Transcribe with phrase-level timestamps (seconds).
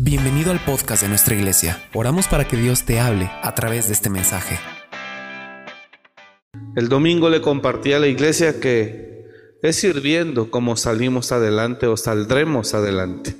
[0.00, 1.82] Bienvenido al podcast de nuestra iglesia.
[1.92, 4.56] Oramos para que Dios te hable a través de este mensaje.
[6.76, 9.26] El domingo le compartí a la iglesia que
[9.60, 13.34] es sirviendo como salimos adelante o saldremos adelante.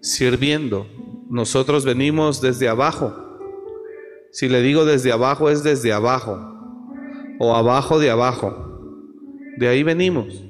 [0.00, 0.86] Sirviendo.
[1.28, 3.12] Nosotros venimos desde abajo.
[4.30, 6.38] Si le digo desde abajo es desde abajo
[7.40, 8.84] o abajo de abajo.
[9.58, 10.44] De ahí venimos.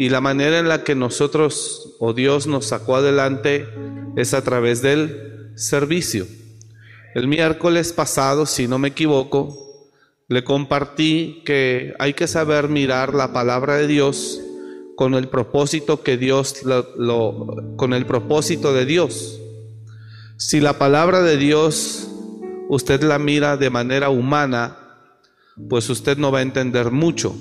[0.00, 3.68] Y la manera en la que nosotros o Dios nos sacó adelante
[4.16, 6.26] es a través del servicio.
[7.14, 9.84] El miércoles pasado, si no me equivoco,
[10.26, 14.40] le compartí que hay que saber mirar la palabra de Dios
[14.96, 19.38] con el propósito que Dios lo, con el propósito de Dios.
[20.38, 22.08] Si la palabra de Dios
[22.70, 24.78] usted la mira de manera humana,
[25.68, 27.36] pues usted no va a entender mucho.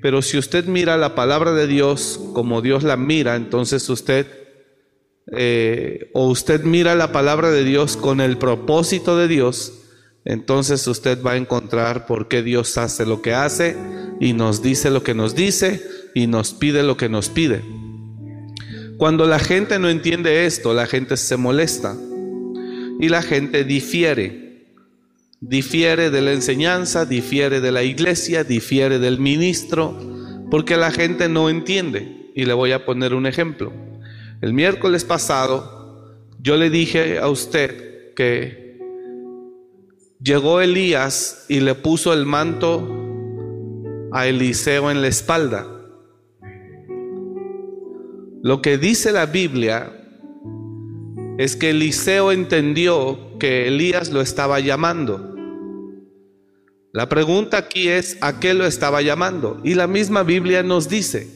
[0.00, 4.26] Pero si usted mira la palabra de Dios como Dios la mira, entonces usted,
[5.32, 9.74] eh, o usted mira la palabra de Dios con el propósito de Dios,
[10.24, 13.76] entonces usted va a encontrar por qué Dios hace lo que hace
[14.20, 15.82] y nos dice lo que nos dice
[16.14, 17.62] y nos pide lo que nos pide.
[18.98, 21.96] Cuando la gente no entiende esto, la gente se molesta
[23.00, 24.47] y la gente difiere
[25.40, 29.96] difiere de la enseñanza, difiere de la iglesia, difiere del ministro,
[30.50, 32.30] porque la gente no entiende.
[32.34, 33.72] Y le voy a poner un ejemplo.
[34.40, 35.78] El miércoles pasado
[36.40, 38.78] yo le dije a usted que
[40.22, 42.88] llegó Elías y le puso el manto
[44.12, 45.66] a Eliseo en la espalda.
[48.42, 49.92] Lo que dice la Biblia
[51.38, 55.34] es que Eliseo entendió que Elías lo estaba llamando.
[56.92, 59.60] La pregunta aquí es, ¿a qué lo estaba llamando?
[59.62, 61.28] Y la misma Biblia nos dice,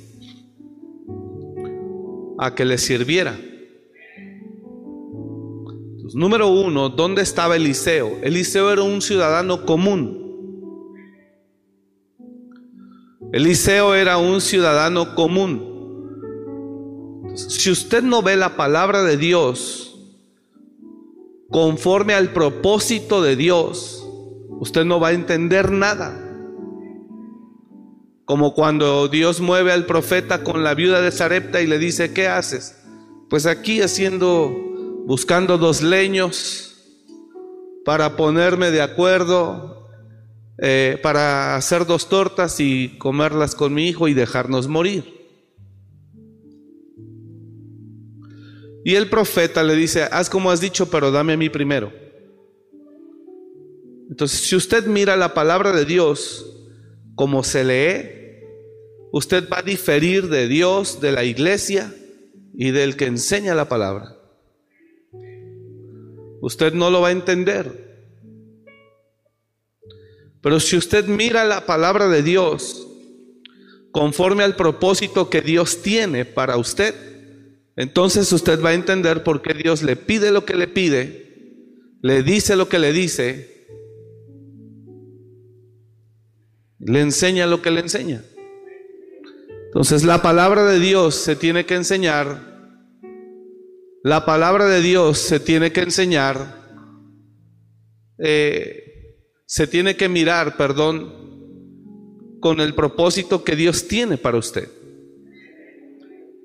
[2.39, 3.39] a que le sirviera.
[6.15, 8.19] número uno, ¿dónde estaba Eliseo?
[8.23, 10.21] Eliseo era un ciudadano común.
[13.33, 15.71] Eliseo era un ciudadano común.
[17.35, 19.92] Si usted no ve la palabra de Dios,
[21.53, 24.05] conforme al propósito de Dios,
[24.59, 26.19] usted no va a entender nada.
[28.25, 32.27] Como cuando Dios mueve al profeta con la viuda de Sarepta y le dice, ¿qué
[32.27, 32.83] haces?
[33.29, 34.51] Pues aquí haciendo,
[35.07, 36.75] buscando dos leños
[37.85, 39.91] para ponerme de acuerdo,
[40.59, 45.22] eh, para hacer dos tortas y comerlas con mi hijo y dejarnos morir.
[48.85, 51.93] Y el profeta le dice, haz como has dicho, pero dame a mí primero.
[54.11, 56.47] Entonces, si usted mira la palabra de Dios
[57.15, 58.23] como se lee,
[59.13, 61.95] usted va a diferir de Dios, de la iglesia
[62.55, 64.17] y del que enseña la palabra.
[66.41, 67.93] Usted no lo va a entender.
[70.43, 72.89] Pero si usted mira la palabra de Dios
[73.93, 77.12] conforme al propósito que Dios tiene para usted,
[77.77, 81.23] entonces usted va a entender por qué Dios le pide lo que le pide,
[82.03, 83.67] le dice lo que le dice,
[86.81, 88.23] le enseña lo que le enseña.
[89.67, 92.53] Entonces la palabra de Dios se tiene que enseñar,
[94.03, 96.61] la palabra de Dios se tiene que enseñar,
[98.19, 98.83] eh,
[99.47, 101.23] se tiene que mirar, perdón,
[102.41, 104.69] con el propósito que Dios tiene para usted.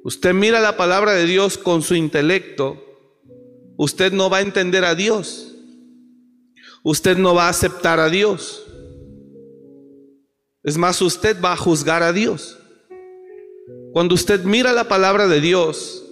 [0.07, 2.81] Usted mira la palabra de Dios con su intelecto,
[3.75, 5.53] usted no va a entender a Dios.
[6.81, 8.66] Usted no va a aceptar a Dios.
[10.63, 12.57] Es más, usted va a juzgar a Dios.
[13.91, 16.06] Cuando usted mira la palabra de Dios,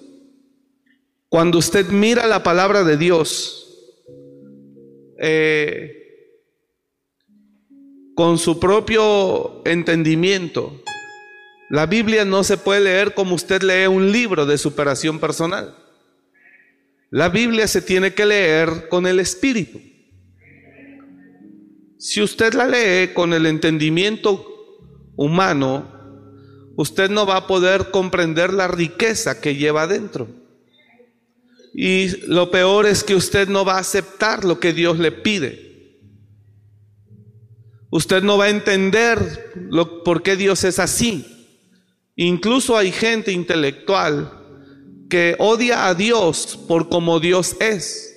[1.29, 3.66] cuando usted mira la palabra de Dios,
[5.19, 5.94] eh,
[8.13, 10.81] con su propio entendimiento,
[11.69, 15.75] la Biblia no se puede leer como usted lee un libro de superación personal.
[17.09, 19.81] La Biblia se tiene que leer con el espíritu.
[21.97, 24.45] Si usted la lee con el entendimiento
[25.15, 25.91] humano,
[26.75, 30.27] usted no va a poder comprender la riqueza que lleva adentro.
[31.73, 35.65] Y lo peor es que usted no va a aceptar lo que Dios le pide.
[37.89, 39.51] Usted no va a entender
[40.03, 41.34] por qué Dios es así.
[42.15, 44.31] Incluso hay gente intelectual
[45.09, 48.12] que odia a Dios por como Dios es.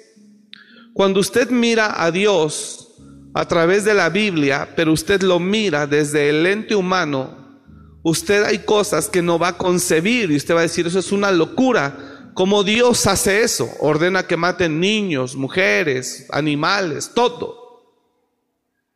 [0.94, 2.94] Cuando usted mira a Dios
[3.34, 7.60] a través de la Biblia, pero usted lo mira desde el ente humano,
[8.02, 11.12] usted hay cosas que no va a concebir y usted va a decir, eso es
[11.12, 12.32] una locura.
[12.34, 13.68] cómo Dios hace eso.
[13.80, 17.56] Ordena que maten niños, mujeres, animales, todo.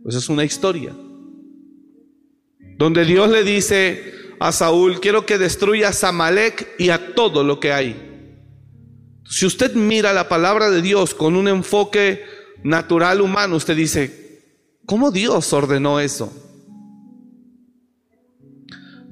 [0.01, 0.95] Pues es una historia.
[2.79, 7.61] Donde Dios le dice a Saúl, quiero que destruyas a Malek y a todo lo
[7.61, 8.41] que hay.
[9.25, 12.25] Si usted mira la palabra de Dios con un enfoque
[12.65, 14.43] natural humano, usted dice,
[14.85, 16.33] ¿cómo Dios ordenó eso?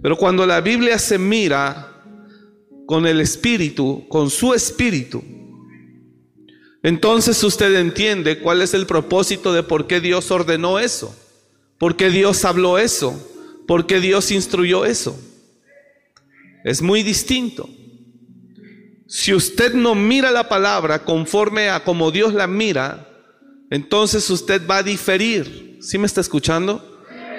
[0.03, 2.03] Pero cuando la Biblia se mira
[2.87, 5.23] con el espíritu, con su espíritu,
[6.83, 11.15] entonces usted entiende cuál es el propósito de por qué Dios ordenó eso,
[11.79, 13.15] por qué Dios habló eso,
[13.71, 15.17] por qué Dios instruyó eso.
[16.65, 17.71] Es muy distinto.
[19.07, 23.09] Si usted no mira la palabra conforme a como Dios la mira,
[23.71, 25.79] entonces usted va a diferir.
[25.83, 26.85] ¿Sí me está escuchando?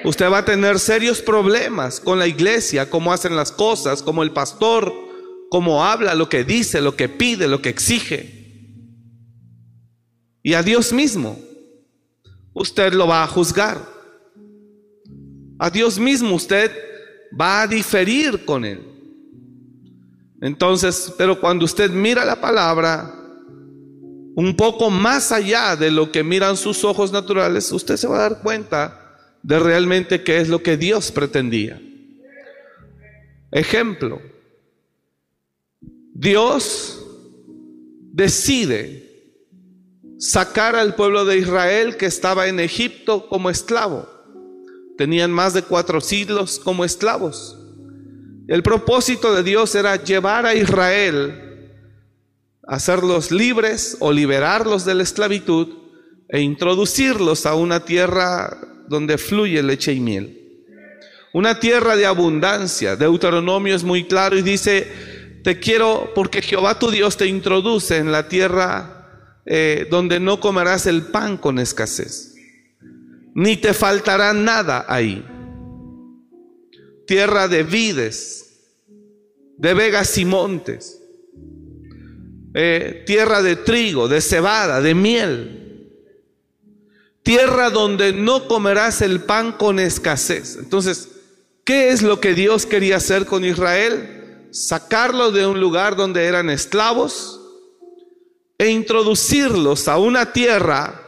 [0.06, 4.30] Usted va a tener serios problemas con la iglesia, cómo hacen las cosas, como el
[4.30, 4.90] pastor,
[5.50, 8.58] cómo habla, lo que dice, lo que pide, lo que exige.
[10.42, 11.38] Y a Dios mismo,
[12.54, 13.92] usted lo va a juzgar.
[15.62, 16.72] A Dios mismo usted
[17.40, 18.80] va a diferir con él.
[20.40, 23.14] Entonces, pero cuando usted mira la palabra
[24.34, 28.28] un poco más allá de lo que miran sus ojos naturales, usted se va a
[28.28, 31.80] dar cuenta de realmente qué es lo que Dios pretendía.
[33.52, 34.20] Ejemplo,
[36.12, 37.06] Dios
[38.12, 39.30] decide
[40.18, 44.11] sacar al pueblo de Israel que estaba en Egipto como esclavo.
[44.98, 47.58] Tenían más de cuatro siglos como esclavos.
[48.48, 51.70] El propósito de Dios era llevar a Israel,
[52.66, 55.68] hacerlos libres o liberarlos de la esclavitud
[56.28, 58.58] e introducirlos a una tierra
[58.88, 60.38] donde fluye leche y miel.
[61.32, 62.96] Una tierra de abundancia.
[62.96, 64.90] Deuteronomio es muy claro y dice,
[65.42, 69.02] te quiero porque Jehová tu Dios te introduce en la tierra
[69.44, 72.31] eh, donde no comerás el pan con escasez,
[73.34, 75.24] ni te faltará nada ahí.
[77.06, 78.74] Tierra de vides,
[79.58, 81.00] de vegas y montes,
[82.54, 85.62] eh, tierra de trigo, de cebada, de miel
[87.22, 90.56] tierra donde no comerás el pan con escasez.
[90.56, 91.08] Entonces,
[91.64, 94.48] ¿qué es lo que Dios quería hacer con Israel?
[94.50, 97.40] Sacarlos de un lugar donde eran esclavos
[98.58, 101.06] e introducirlos a una tierra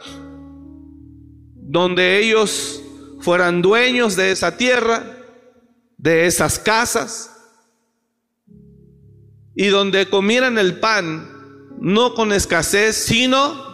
[1.67, 2.81] donde ellos
[3.21, 5.17] fueran dueños de esa tierra,
[5.97, 7.31] de esas casas,
[9.55, 11.31] y donde comieran el pan
[11.79, 13.65] no con escasez, sino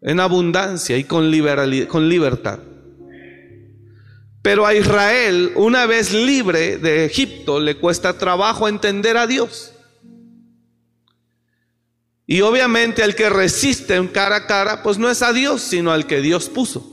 [0.00, 1.30] en abundancia y con,
[1.88, 2.58] con libertad.
[4.42, 9.73] Pero a Israel, una vez libre de Egipto, le cuesta trabajo entender a Dios.
[12.26, 15.92] Y obviamente el que resiste en cara a cara, pues no es a Dios, sino
[15.92, 16.90] al que Dios puso.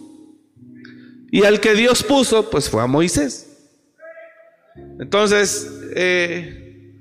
[1.31, 3.47] Y al que Dios puso, pues fue a Moisés.
[4.99, 6.93] Entonces, eh,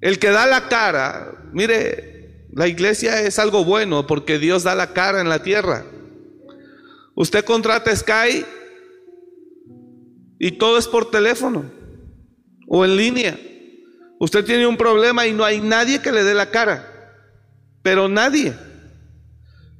[0.00, 4.92] el que da la cara, mire, la iglesia es algo bueno porque Dios da la
[4.92, 5.84] cara en la tierra.
[7.14, 8.44] Usted contrata Sky
[10.38, 11.70] y todo es por teléfono
[12.66, 13.38] o en línea.
[14.18, 16.95] Usted tiene un problema y no hay nadie que le dé la cara.
[17.86, 18.52] Pero nadie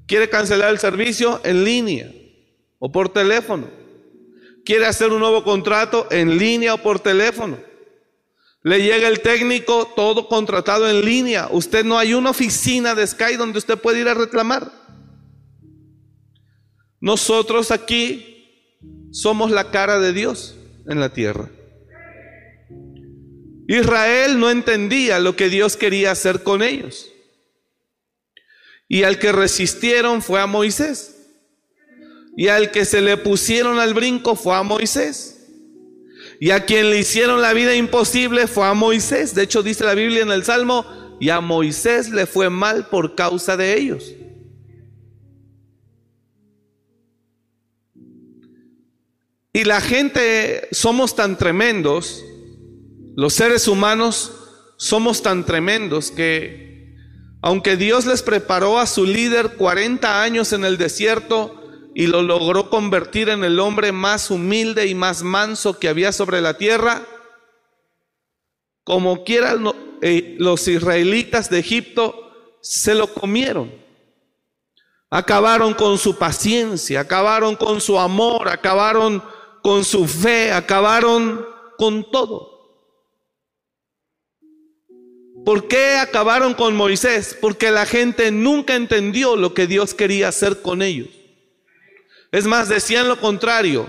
[0.06, 2.08] quiere cancelar el servicio en línea
[2.78, 3.68] o por teléfono.
[4.64, 7.58] Quiere hacer un nuevo contrato en línea o por teléfono.
[8.62, 11.48] Le llega el técnico, todo contratado en línea.
[11.50, 14.70] Usted no hay una oficina de Sky donde usted puede ir a reclamar.
[17.00, 18.78] Nosotros aquí
[19.10, 20.54] somos la cara de Dios
[20.88, 21.50] en la tierra.
[23.66, 27.10] Israel no entendía lo que Dios quería hacer con ellos.
[28.88, 31.16] Y al que resistieron fue a Moisés.
[32.36, 35.32] Y al que se le pusieron al brinco fue a Moisés.
[36.38, 39.34] Y a quien le hicieron la vida imposible fue a Moisés.
[39.34, 40.84] De hecho, dice la Biblia en el Salmo,
[41.18, 44.12] y a Moisés le fue mal por causa de ellos.
[49.52, 52.22] Y la gente somos tan tremendos,
[53.16, 54.32] los seres humanos
[54.76, 56.65] somos tan tremendos que
[57.42, 61.62] aunque Dios les preparó a su líder 40 años en el desierto,
[61.98, 66.42] y lo logró convertir en el hombre más humilde y más manso que había sobre
[66.42, 67.06] la tierra.
[68.84, 69.56] Como quiera,
[70.02, 73.72] eh, los israelitas de Egipto se lo comieron.
[75.08, 79.24] Acabaron con su paciencia, acabaron con su amor, acabaron
[79.62, 81.46] con su fe, acabaron
[81.78, 82.55] con todo.
[85.46, 87.38] ¿Por qué acabaron con Moisés?
[87.40, 91.06] Porque la gente nunca entendió lo que Dios quería hacer con ellos.
[92.32, 93.88] Es más, decían lo contrario.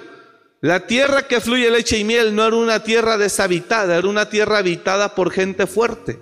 [0.62, 4.60] La tierra que fluye leche y miel no era una tierra deshabitada, era una tierra
[4.60, 6.20] habitada por gente fuerte.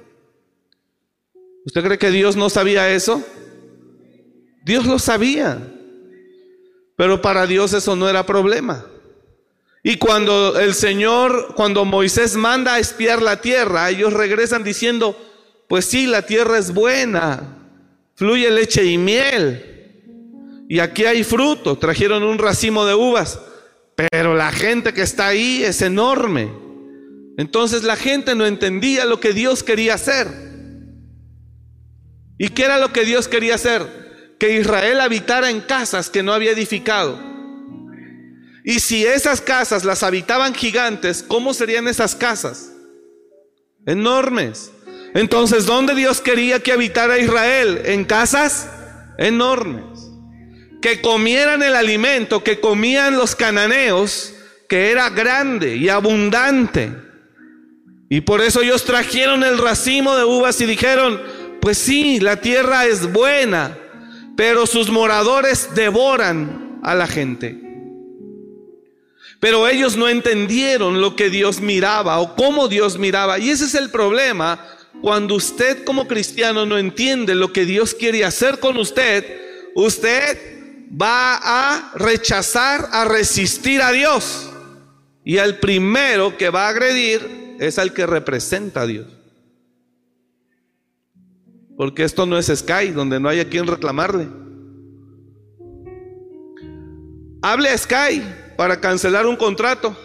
[1.65, 3.21] ¿Usted cree que Dios no sabía eso?
[4.63, 5.59] Dios lo sabía.
[6.95, 8.85] Pero para Dios eso no era problema.
[9.87, 15.15] Y cuando el Señor, cuando Moisés manda a espiar la tierra, ellos regresan diciendo,
[15.67, 17.69] pues sí, la tierra es buena,
[18.15, 20.63] fluye leche y miel.
[20.67, 23.39] Y aquí hay fruto, trajeron un racimo de uvas,
[24.11, 26.51] pero la gente que está ahí es enorme.
[27.37, 30.27] Entonces la gente no entendía lo que Dios quería hacer.
[32.39, 34.35] ¿Y qué era lo que Dios quería hacer?
[34.39, 37.34] Que Israel habitara en casas que no había edificado
[38.65, 42.71] y si esas casas las habitaban gigantes, ¿cómo serían esas casas?
[43.85, 44.71] Enormes.
[45.13, 47.83] Entonces, ¿dónde Dios quería que habitara Israel?
[47.85, 48.67] En casas
[49.19, 49.83] enormes.
[50.81, 54.33] Que comieran el alimento que comían los cananeos,
[54.67, 56.91] que era grande y abundante.
[58.09, 61.21] Y por eso ellos trajeron el racimo de uvas y dijeron,
[61.61, 63.77] pues sí, la tierra es buena,
[64.35, 67.64] pero sus moradores devoran a la gente.
[69.39, 73.37] Pero ellos no entendieron lo que Dios miraba o cómo Dios miraba.
[73.39, 74.59] Y ese es el problema.
[75.01, 79.23] Cuando usted como cristiano no entiende lo que Dios quiere hacer con usted,
[79.75, 84.49] usted va a rechazar, a resistir a Dios.
[85.23, 89.07] Y el primero que va a agredir es al que representa a Dios.
[91.75, 94.27] Porque esto no es Sky, donde no hay a quien reclamarle.
[97.41, 98.23] Hable a Sky,
[98.55, 99.95] para cancelar un contrato.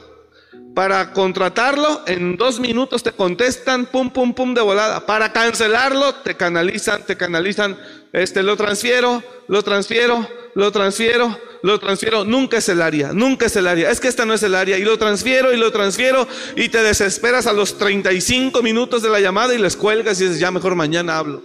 [0.75, 5.05] Para contratarlo, en dos minutos te contestan, pum, pum, pum, de volada.
[5.05, 7.77] Para cancelarlo, te canalizan, te canalizan,
[8.13, 12.25] este, lo transfiero, lo transfiero, lo transfiero, lo transfiero.
[12.25, 13.91] Nunca es el área, nunca es el área.
[13.91, 14.79] Es que esta no es el área.
[14.79, 19.19] Y lo transfiero y lo transfiero y te desesperas a los 35 minutos de la
[19.19, 21.43] llamada y les cuelgas y dices, ya mejor mañana hablo.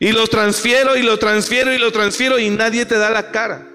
[0.00, 3.71] Y lo transfiero y lo transfiero y lo transfiero y nadie te da la cara.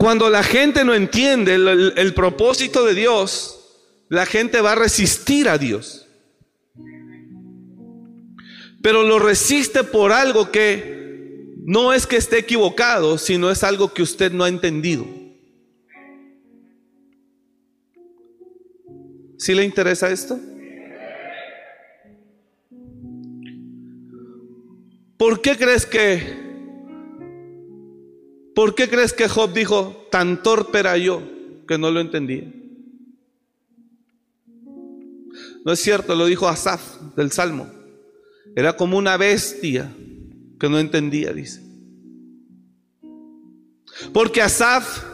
[0.00, 3.60] Cuando la gente no entiende el, propósito de Dios,
[4.08, 6.08] la gente va a resistir a Dios.
[8.80, 14.00] Pero lo resiste por algo que no es que esté equivocado, sino es algo que
[14.00, 15.04] usted no ha entendido.
[19.36, 20.40] ¿Sí le interesa esto?
[25.18, 26.49] ¿Por qué crees que
[28.54, 31.22] ¿Por qué crees que Job dijo, tan torpe era yo
[31.68, 32.44] que no lo entendía?
[35.64, 37.70] No es cierto, lo dijo Asaf del Salmo.
[38.56, 39.92] Era como una bestia
[40.58, 41.62] que no entendía, dice.
[44.12, 45.04] Porque Asaf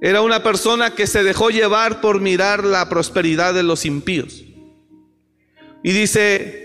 [0.00, 4.44] era una persona que se dejó llevar por mirar la prosperidad de los impíos.
[5.84, 6.61] Y dice,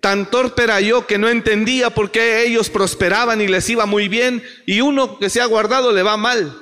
[0.00, 4.08] Tan torpe era yo que no entendía por qué ellos prosperaban y les iba muy
[4.08, 6.56] bien y uno que se ha guardado le va mal.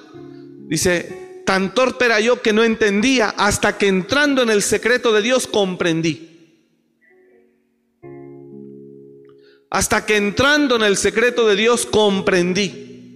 [0.66, 5.22] Dice, tan torpe era yo que no entendía hasta que entrando en el secreto de
[5.22, 6.24] Dios comprendí.
[9.70, 13.14] Hasta que entrando en el secreto de Dios comprendí.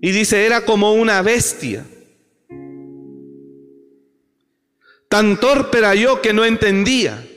[0.00, 1.84] Y dice, era como una bestia.
[5.10, 7.27] Tan torpe era yo que no entendía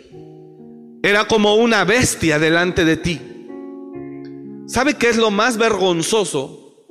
[1.03, 3.22] era como una bestia delante de ti.
[4.67, 6.86] ¿Sabe qué es lo más vergonzoso?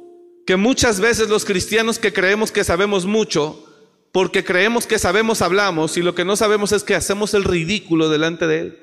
[0.46, 3.64] Que muchas veces los cristianos que creemos que sabemos mucho,
[4.12, 8.08] porque creemos que sabemos, hablamos, y lo que no sabemos es que hacemos el ridículo
[8.08, 8.78] delante de Él.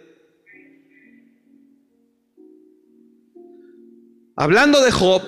[4.36, 5.22] Hablando de Job,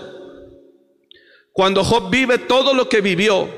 [1.51, 3.50] cuando Job vive todo lo que vivió,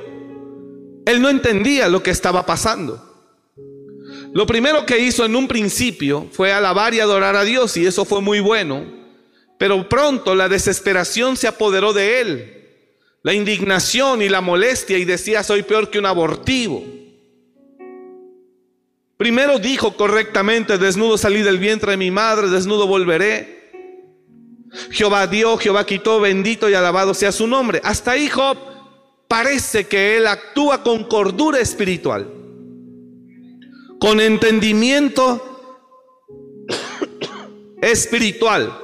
[1.06, 3.11] él no entendía lo que estaba pasando.
[4.34, 8.06] Lo primero que hizo en un principio fue alabar y adorar a Dios y eso
[8.06, 8.86] fue muy bueno,
[9.58, 12.68] pero pronto la desesperación se apoderó de él,
[13.24, 16.82] la indignación y la molestia y decía soy peor que un abortivo.
[19.18, 23.60] Primero dijo correctamente, desnudo salí del vientre de mi madre, desnudo volveré.
[24.92, 27.82] Jehová dio, Jehová quitó, bendito y alabado sea su nombre.
[27.84, 28.58] Hasta ahí Job
[29.28, 32.41] parece que él actúa con cordura espiritual
[34.01, 35.77] con entendimiento
[37.84, 38.75] espiritual.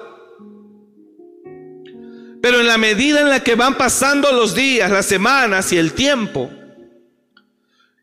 [2.39, 5.93] Pero en la medida en la que van pasando los días, las semanas y el
[5.93, 6.51] tiempo,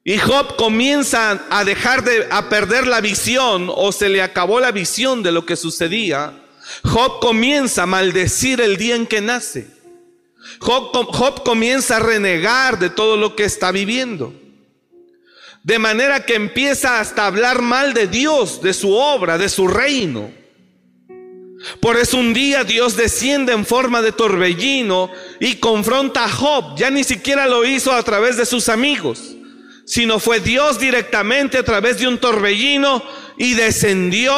[0.06, 4.70] Y Job comienza a dejar de, a perder la visión o se le acabó la
[4.70, 6.42] visión de lo que sucedía.
[6.82, 9.68] Job comienza a maldecir el día en que nace.
[10.58, 14.43] Job, Job comienza a renegar de todo lo que está viviendo.
[15.64, 19.66] De manera que empieza hasta a hablar mal de Dios, de su obra, de su
[19.66, 20.30] reino.
[21.80, 26.76] Por eso un día Dios desciende en forma de torbellino y confronta a Job.
[26.76, 29.36] Ya ni siquiera lo hizo a través de sus amigos,
[29.86, 33.02] sino fue Dios directamente a través de un torbellino
[33.38, 34.34] y descendió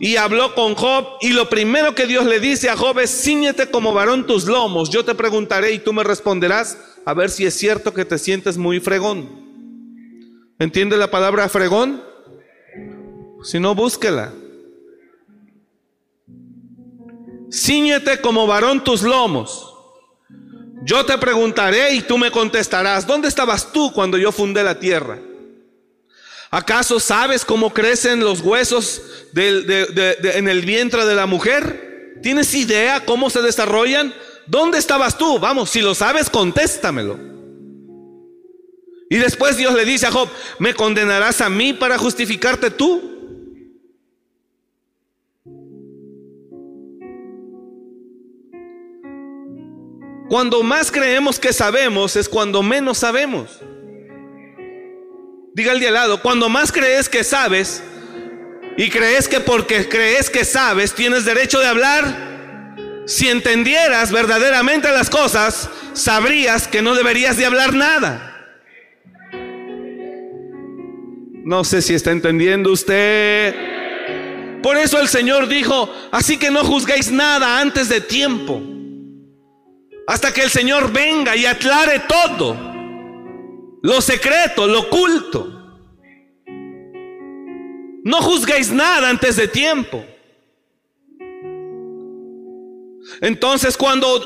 [0.00, 1.06] y habló con Job.
[1.20, 4.90] Y lo primero que Dios le dice a Job es, ciñete como varón tus lomos.
[4.90, 8.56] Yo te preguntaré y tú me responderás a ver si es cierto que te sientes
[8.58, 9.45] muy fregón.
[10.58, 12.02] ¿Entiende la palabra fregón?
[13.42, 14.32] Si no, búsquela.
[17.52, 19.74] Cíñete como varón tus lomos.
[20.82, 25.18] Yo te preguntaré y tú me contestarás, ¿dónde estabas tú cuando yo fundé la tierra?
[26.50, 29.02] ¿Acaso sabes cómo crecen los huesos
[29.34, 32.14] en el vientre de la mujer?
[32.22, 34.14] ¿Tienes idea cómo se desarrollan?
[34.46, 35.38] ¿Dónde estabas tú?
[35.38, 37.35] Vamos, si lo sabes, contéstamelo.
[39.08, 43.16] Y después Dios le dice a Job, ¿me condenarás a mí para justificarte tú?
[50.28, 53.60] Cuando más creemos que sabemos es cuando menos sabemos.
[55.54, 57.82] Diga el de al lado, cuando más crees que sabes
[58.76, 62.74] y crees que porque crees que sabes tienes derecho de hablar,
[63.06, 68.35] si entendieras verdaderamente las cosas, sabrías que no deberías de hablar nada.
[71.46, 73.54] No sé si está entendiendo usted.
[74.64, 78.60] Por eso el Señor dijo, así que no juzguéis nada antes de tiempo
[80.08, 82.56] hasta que el Señor venga y aclare todo,
[83.80, 85.78] lo secreto, lo oculto.
[88.02, 90.04] No juzguéis nada antes de tiempo.
[93.20, 94.20] Entonces cuando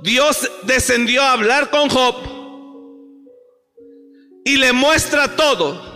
[0.00, 2.14] Dios descendió a hablar con Job
[4.42, 5.91] y le muestra todo,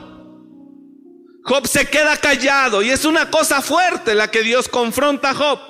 [1.47, 5.61] Job se queda callado y es una cosa fuerte la que Dios confronta a Job.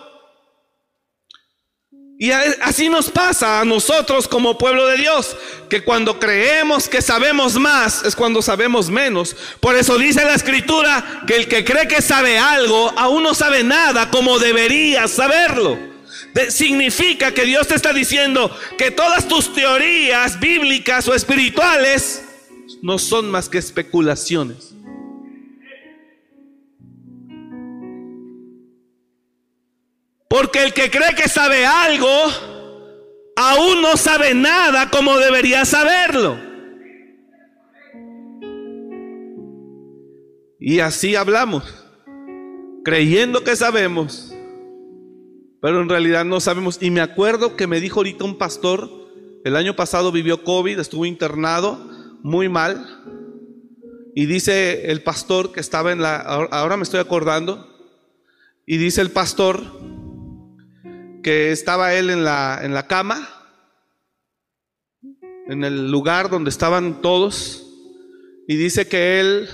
[2.18, 5.36] Y así nos pasa a nosotros como pueblo de Dios,
[5.68, 9.36] que cuando creemos que sabemos más es cuando sabemos menos.
[9.60, 13.62] Por eso dice la escritura que el que cree que sabe algo aún no sabe
[13.62, 15.78] nada como debería saberlo.
[16.48, 22.22] significa que Dios te está diciendo que todas tus teorías bíblicas o espirituales
[22.80, 24.75] no son más que especulaciones.
[30.36, 32.06] Porque el que cree que sabe algo,
[33.36, 36.36] aún no sabe nada como debería saberlo.
[40.60, 41.64] Y así hablamos,
[42.84, 44.34] creyendo que sabemos,
[45.62, 46.82] pero en realidad no sabemos.
[46.82, 48.90] Y me acuerdo que me dijo ahorita un pastor,
[49.42, 51.78] el año pasado vivió COVID, estuvo internado,
[52.22, 52.86] muy mal.
[54.14, 57.74] Y dice el pastor que estaba en la, ahora me estoy acordando,
[58.66, 59.95] y dice el pastor
[61.26, 63.28] que estaba él en la, en la cama,
[65.48, 67.66] en el lugar donde estaban todos,
[68.46, 69.48] y dice que él,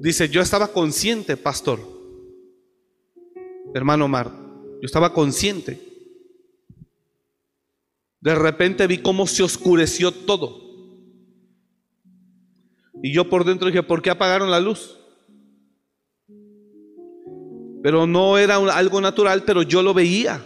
[0.00, 1.80] dice, yo estaba consciente, pastor,
[3.72, 4.30] hermano Omar,
[4.82, 5.80] yo estaba consciente.
[8.20, 10.60] De repente vi cómo se oscureció todo.
[13.02, 14.98] Y yo por dentro dije, ¿por qué apagaron la luz?
[17.84, 20.42] Pero no era algo natural, pero yo lo veía.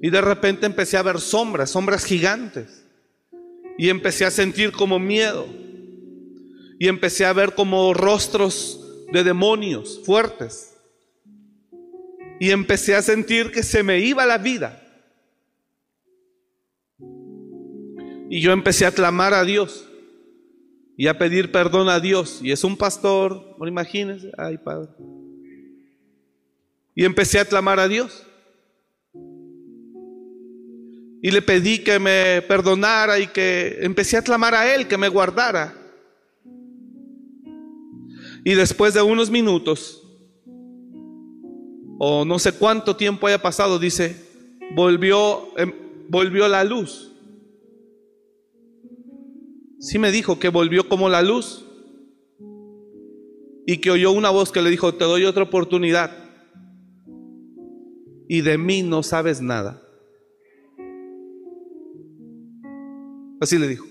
[0.00, 2.86] Y de repente empecé a ver sombras, sombras gigantes.
[3.76, 5.44] Y empecé a sentir como miedo.
[6.78, 8.78] Y empecé a ver como rostros
[9.12, 10.76] de demonios fuertes.
[12.38, 14.80] Y empecé a sentir que se me iba la vida.
[18.30, 19.84] Y yo empecé a clamar a Dios
[20.96, 22.38] y a pedir perdón a Dios.
[22.40, 24.90] Y es un pastor, no imagínense, ay Padre.
[26.98, 28.26] Y empecé a clamar a Dios.
[31.22, 35.06] Y le pedí que me perdonara y que empecé a clamar a Él que me
[35.06, 35.76] guardara.
[38.44, 40.02] Y después de unos minutos,
[42.00, 44.16] o no sé cuánto tiempo haya pasado, dice,
[44.74, 45.72] volvió, em,
[46.08, 47.12] volvió la luz.
[49.78, 51.64] Sí me dijo que volvió como la luz
[53.68, 56.27] y que oyó una voz que le dijo, te doy otra oportunidad
[58.28, 59.82] y de mí no sabes nada.
[63.40, 63.86] Así le dijo.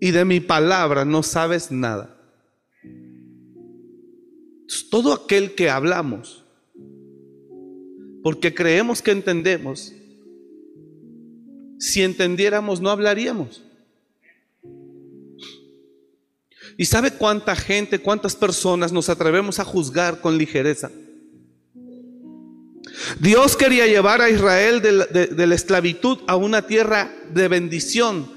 [0.00, 2.16] y de mi palabra no sabes nada.
[4.90, 6.42] Todo aquel que hablamos,
[8.22, 9.92] porque creemos que entendemos,
[11.78, 13.62] si entendiéramos no hablaríamos.
[16.76, 20.90] ¿Y sabe cuánta gente, cuántas personas nos atrevemos a juzgar con ligereza?
[23.18, 28.30] Dios quería llevar a Israel de la, esclavitud a una tierra de bendición.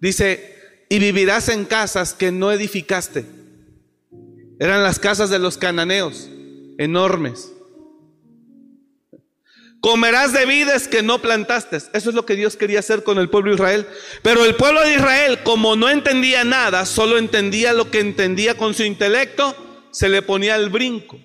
[0.00, 0.56] Dice,
[0.88, 3.26] y vivirás en casas que no edificaste.
[4.58, 6.28] Eran las casas de los cananeos,
[6.78, 7.52] enormes.
[9.80, 11.76] Comerás de vides que no plantaste.
[11.76, 13.86] Eso es lo que Dios quería hacer con el pueblo de Israel.
[14.22, 18.74] Pero el pueblo de Israel, como no entendía nada, solo entendía lo que entendía con
[18.74, 19.54] su intelecto,
[19.92, 21.20] se le ponía el brinco.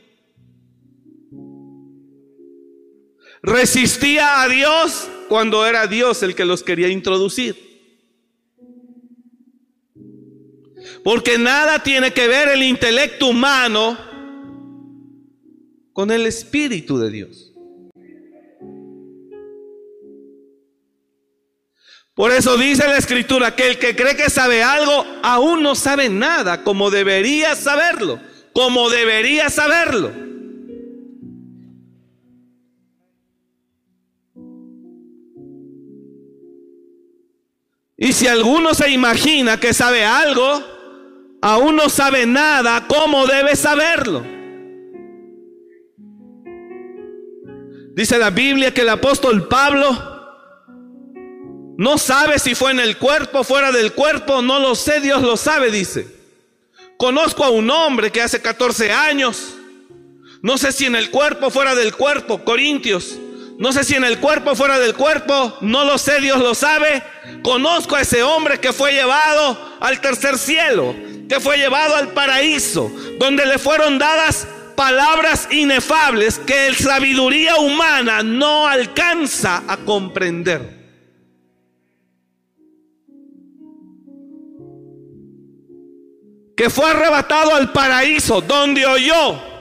[3.43, 7.73] Resistía a Dios cuando era Dios el que los quería introducir.
[11.03, 13.97] Porque nada tiene que ver el intelecto humano
[15.91, 17.53] con el Espíritu de Dios.
[22.15, 26.07] Por eso dice la Escritura que el que cree que sabe algo aún no sabe
[26.07, 28.21] nada como debería saberlo,
[28.53, 30.32] como debería saberlo.
[38.03, 40.61] Y si alguno se imagina que sabe algo,
[41.41, 44.21] aún no sabe nada cómo debe saberlo.
[47.95, 49.87] Dice la Biblia que el apóstol Pablo
[51.77, 55.37] no sabe si fue en el cuerpo, fuera del cuerpo, no lo sé, Dios lo
[55.37, 56.05] sabe, dice.
[56.97, 59.55] Conozco a un hombre que hace 14 años,
[60.41, 63.17] no sé si en el cuerpo, fuera del cuerpo, Corintios,
[63.57, 67.03] no sé si en el cuerpo, fuera del cuerpo, no lo sé, Dios lo sabe.
[67.43, 70.95] Conozco a ese hombre que fue llevado al tercer cielo,
[71.29, 78.23] que fue llevado al paraíso, donde le fueron dadas palabras inefables que el sabiduría humana
[78.23, 80.81] no alcanza a comprender.
[86.57, 89.52] Que fue arrebatado al paraíso, donde oyó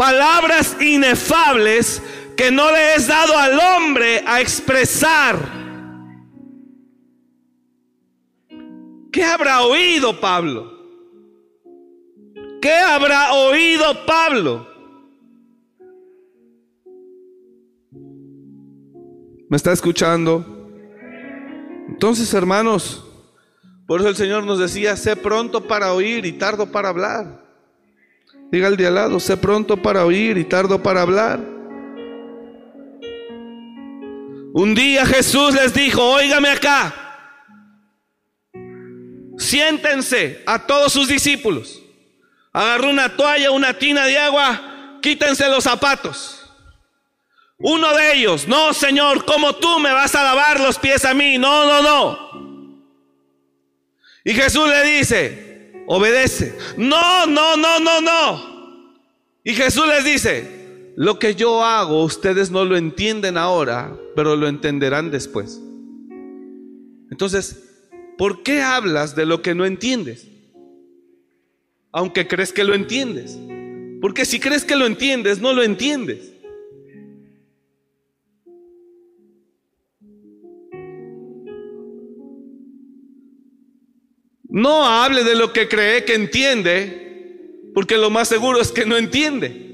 [0.00, 2.02] palabras inefables
[2.34, 5.36] que no le es dado al hombre a expresar.
[9.12, 10.72] ¿Qué habrá oído Pablo?
[12.62, 14.66] ¿Qué habrá oído Pablo?
[19.50, 20.70] ¿Me está escuchando?
[21.88, 23.04] Entonces, hermanos,
[23.86, 27.49] por eso el Señor nos decía, sé pronto para oír y tardo para hablar.
[28.50, 31.38] Diga al de al lado, sé pronto para oír y tardo para hablar.
[34.52, 36.92] Un día Jesús les dijo, óigame acá,
[39.38, 41.80] siéntense a todos sus discípulos.
[42.52, 46.36] Agarró una toalla, una tina de agua, quítense los zapatos.
[47.58, 51.38] Uno de ellos, no Señor, como tú me vas a lavar los pies a mí?
[51.38, 52.30] No, no, no.
[54.24, 55.49] Y Jesús le dice,
[55.92, 56.56] obedece.
[56.76, 58.94] No, no, no, no, no.
[59.42, 64.46] Y Jesús les dice, lo que yo hago ustedes no lo entienden ahora, pero lo
[64.46, 65.60] entenderán después.
[67.10, 70.28] Entonces, ¿por qué hablas de lo que no entiendes?
[71.90, 73.36] Aunque crees que lo entiendes.
[74.00, 76.32] Porque si crees que lo entiendes, no lo entiendes.
[84.50, 88.96] No hable de lo que cree que entiende, porque lo más seguro es que no
[88.96, 89.68] entiende.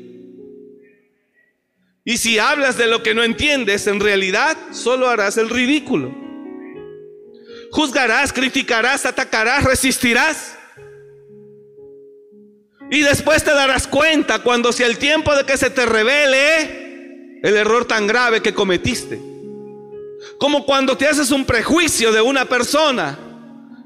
[2.05, 6.15] Y si hablas de lo que no entiendes, en realidad solo harás el ridículo.
[7.73, 10.57] Juzgarás, criticarás, atacarás, resistirás.
[12.91, 17.57] Y después te darás cuenta cuando sea el tiempo de que se te revele el
[17.57, 19.21] error tan grave que cometiste.
[20.39, 23.26] Como cuando te haces un prejuicio de una persona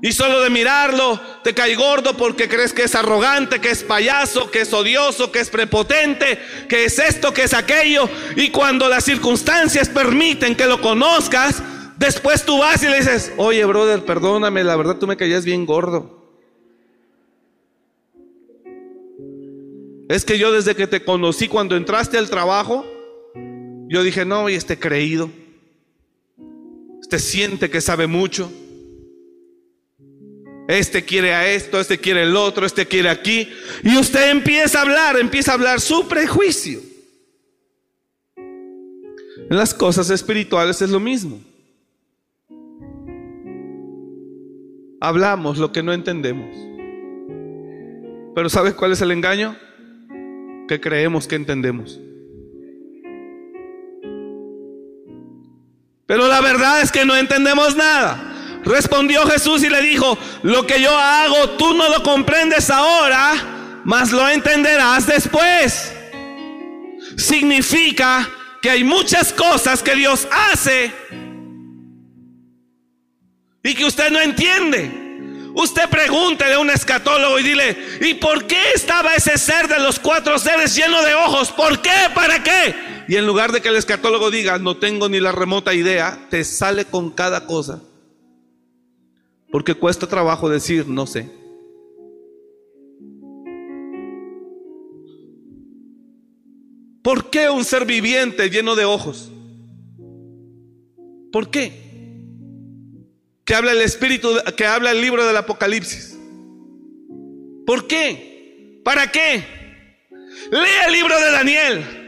[0.02, 4.50] y solo de mirarlo te cae gordo porque crees que es arrogante, que es payaso,
[4.50, 8.08] que es odioso, que es prepotente, que es esto, que es aquello.
[8.36, 11.62] Y cuando las circunstancias permiten que lo conozcas,
[11.98, 15.66] después tú vas y le dices, oye brother, perdóname, la verdad tú me caías bien
[15.66, 16.18] gordo.
[20.08, 22.84] Es que yo desde que te conocí cuando entraste al trabajo,
[23.88, 25.30] yo dije, no, y este creído,
[27.00, 28.50] este siente que sabe mucho.
[30.70, 33.48] Este quiere a esto, este quiere el otro, este quiere aquí.
[33.83, 36.80] Y usted empieza a hablar, empieza a hablar su prejuicio.
[38.37, 41.40] En las cosas espirituales es lo mismo.
[45.00, 46.54] hablamos lo que no entendemos.
[48.35, 49.56] Pero ¿sabes cuál es el engaño?
[50.68, 51.98] Que creemos que entendemos.
[56.06, 58.29] Pero la verdad es que no entendemos nada.
[58.64, 64.12] Respondió Jesús y le dijo, lo que yo hago tú no lo comprendes ahora, mas
[64.12, 65.92] lo entenderás después.
[67.16, 68.29] Significa
[68.61, 70.92] que hay muchas cosas que Dios hace
[73.62, 75.01] y que usted no entiende.
[75.55, 79.99] Usted pregunte de un escatólogo y dile, ¿y por qué estaba ese ser de los
[79.99, 81.51] cuatro seres lleno de ojos?
[81.51, 81.90] ¿Por qué?
[82.14, 82.75] ¿Para qué?
[83.09, 86.44] Y en lugar de que el escatólogo diga, no tengo ni la remota idea, te
[86.44, 87.81] sale con cada cosa.
[89.50, 91.28] Porque cuesta trabajo decir, no sé.
[97.02, 99.32] ¿Por qué un ser viviente lleno de ojos?
[101.32, 101.72] ¿Por qué?
[103.44, 106.18] Que habla el espíritu, que habla el libro del Apocalipsis.
[107.66, 108.80] ¿Por qué?
[108.84, 109.44] ¿Para qué?
[110.50, 111.99] Lea el libro de Daniel.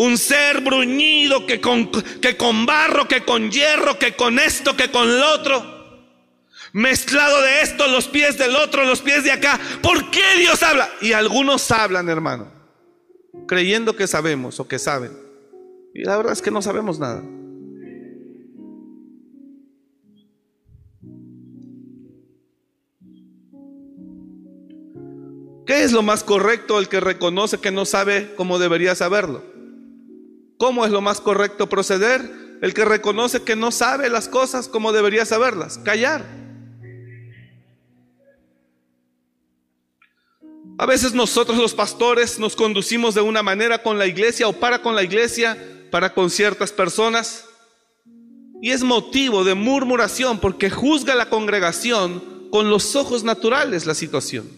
[0.00, 4.90] Un ser bruñido que con, que con barro, que con hierro, que con esto, que
[4.90, 5.78] con lo otro.
[6.72, 9.58] Mezclado de esto, los pies del otro, los pies de acá.
[9.82, 10.88] ¿Por qué Dios habla?
[11.00, 12.58] Y algunos hablan, hermano
[13.46, 15.12] creyendo que sabemos o que saben.
[15.94, 17.22] Y la verdad es que no sabemos nada.
[25.66, 29.57] ¿Qué es lo más correcto el que reconoce que no sabe como debería saberlo?
[30.58, 32.58] ¿Cómo es lo más correcto proceder?
[32.60, 35.78] El que reconoce que no sabe las cosas como debería saberlas.
[35.78, 36.26] Callar.
[40.76, 44.82] A veces nosotros los pastores nos conducimos de una manera con la iglesia o para
[44.82, 45.56] con la iglesia,
[45.90, 47.46] para con ciertas personas.
[48.60, 54.48] Y es motivo de murmuración porque juzga la congregación con los ojos naturales la situación.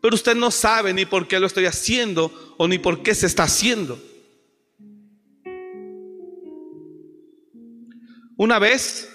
[0.00, 3.26] Pero usted no sabe ni por qué lo estoy haciendo o ni por qué se
[3.26, 3.98] está haciendo.
[8.40, 9.10] Una vez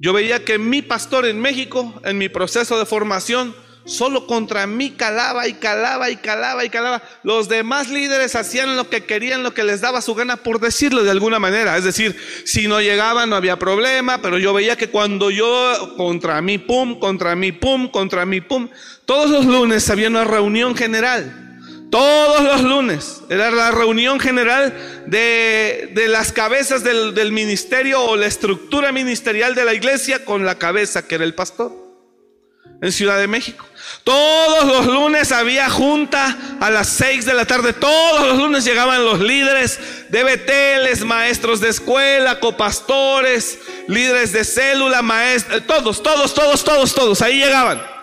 [0.00, 4.92] yo veía que mi pastor en México, en mi proceso de formación, solo contra mí
[4.92, 7.02] calaba y calaba y calaba y calaba.
[7.22, 11.04] Los demás líderes hacían lo que querían, lo que les daba su gana, por decirlo
[11.04, 11.76] de alguna manera.
[11.76, 16.40] Es decir, si no llegaban no había problema, pero yo veía que cuando yo contra
[16.40, 18.70] mí, pum, contra mí, pum, contra mí, pum,
[19.04, 21.41] todos los lunes había una reunión general.
[21.92, 24.74] Todos los lunes era la reunión general
[25.08, 30.46] de, de las cabezas del, del ministerio o la estructura ministerial de la iglesia con
[30.46, 31.70] la cabeza que era el pastor
[32.80, 33.66] en Ciudad de México.
[34.04, 37.74] Todos los lunes había junta a las 6 de la tarde.
[37.74, 39.78] Todos los lunes llegaban los líderes
[40.08, 47.20] de Beteles, maestros de escuela, copastores, líderes de célula, maestros, todos, todos, todos, todos, todos.
[47.20, 48.01] Ahí llegaban.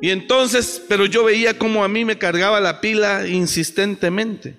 [0.00, 4.54] Y entonces, pero yo veía como a mí me cargaba la pila insistentemente.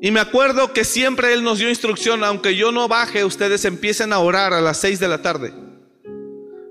[0.00, 4.12] Y me acuerdo que siempre Él nos dio instrucción, aunque yo no baje, ustedes empiecen
[4.12, 5.52] a orar a las 6 de la tarde.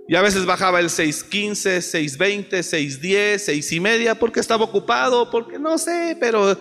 [0.08, 5.58] Y a veces bajaba el 6.15, 6.20, 6.10, 6 y media, porque estaba ocupado, porque
[5.58, 6.56] no sé, pero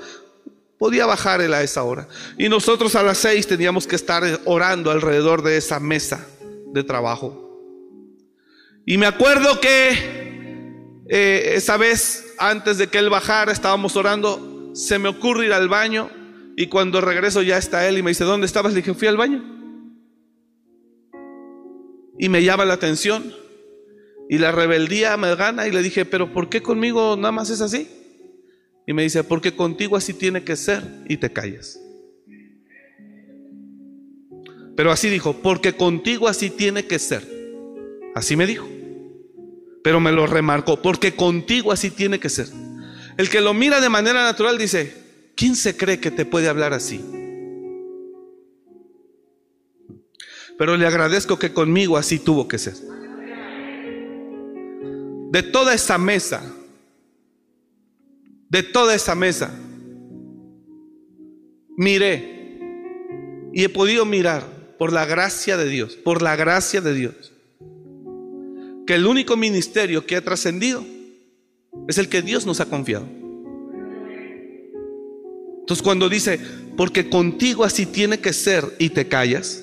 [0.78, 2.08] podía bajar Él a esa hora.
[2.38, 6.26] Y nosotros a las 6 teníamos que estar orando alrededor de esa mesa
[6.72, 7.38] de trabajo.
[8.84, 9.90] Y me acuerdo que
[11.08, 15.68] eh, esa vez, antes de que Él bajara, estábamos orando, se me ocurre ir al
[15.68, 16.10] baño
[16.56, 18.72] y cuando regreso ya está él y me dice, ¿dónde estabas?
[18.72, 19.42] Le dije, fui al baño.
[22.18, 23.34] Y me llama la atención.
[24.28, 27.60] Y la rebeldía me gana y le dije, pero ¿por qué conmigo nada más es
[27.60, 27.88] así?
[28.86, 31.78] Y me dice, porque contigo así tiene que ser y te callas.
[34.76, 37.26] Pero así dijo, porque contigo así tiene que ser.
[38.14, 38.68] Así me dijo.
[39.84, 42.46] Pero me lo remarcó, porque contigo así tiene que ser.
[43.16, 45.02] El que lo mira de manera natural dice,
[45.34, 47.00] ¿Quién se cree que te puede hablar así?
[50.58, 52.74] Pero le agradezco que conmigo así tuvo que ser.
[55.30, 56.54] De toda esa mesa,
[58.50, 59.58] de toda esa mesa,
[61.76, 62.60] miré
[63.54, 64.46] y he podido mirar
[64.78, 67.32] por la gracia de Dios, por la gracia de Dios,
[68.86, 70.84] que el único ministerio que ha trascendido
[71.88, 73.06] es el que Dios nos ha confiado.
[75.60, 76.40] Entonces cuando dice,
[76.76, 79.62] porque contigo así tiene que ser y te callas.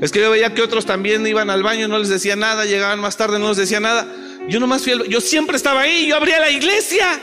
[0.00, 2.98] Es que yo veía que otros también iban al baño, no les decía nada, llegaban
[2.98, 4.10] más tarde, no les decía nada.
[4.48, 7.20] Yo nomás fui, yo siempre estaba ahí, yo abría la iglesia.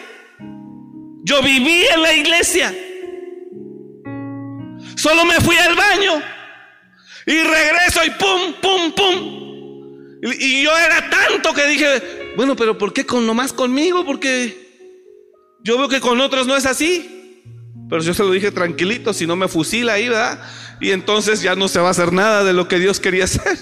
[1.24, 2.76] Yo viví en la iglesia.
[4.96, 6.22] Solo me fui al baño
[7.26, 9.44] y regreso y pum, pum, pum.
[10.40, 14.06] Y, yo era tanto que dije, bueno, pero ¿por qué con nomás conmigo?
[14.06, 14.64] Porque
[15.64, 17.42] yo veo que con otros no es así.
[17.90, 20.42] Pero yo se lo dije tranquilito, si no me fusila ahí, ¿verdad?
[20.80, 23.58] Y entonces ya no se va a hacer nada de lo que Dios quería hacer.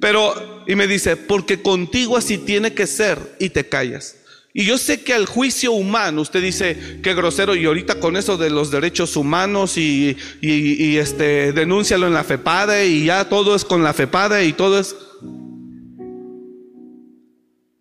[0.00, 4.16] Pero, y me dice, porque contigo así tiene que ser y te callas.
[4.54, 8.36] Y yo sé que al juicio humano, usted dice que grosero, y ahorita con eso
[8.36, 13.64] de los derechos humanos y, y, este, denúncialo en la FEPADE y ya todo es
[13.64, 14.94] con la FEPADE y todo es...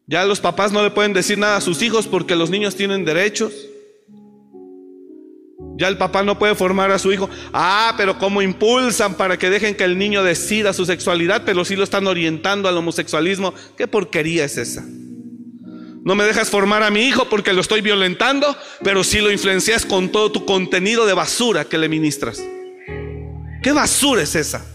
[0.07, 3.03] Ya los papás no le pueden decir nada a sus hijos porque los niños tienen
[3.03, 3.53] derechos.
[5.77, 7.29] Ya el papá no puede formar a su hijo.
[7.53, 11.75] Ah, pero ¿cómo impulsan para que dejen que el niño decida su sexualidad, pero sí
[11.75, 13.53] lo están orientando al homosexualismo?
[13.77, 14.85] ¿Qué porquería es esa?
[16.03, 19.85] No me dejas formar a mi hijo porque lo estoy violentando, pero sí lo influencias
[19.85, 22.43] con todo tu contenido de basura que le ministras.
[23.61, 24.65] ¿Qué basura es esa?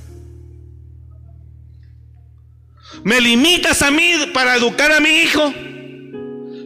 [3.02, 5.52] Me limitas a mí para educar a mi hijo,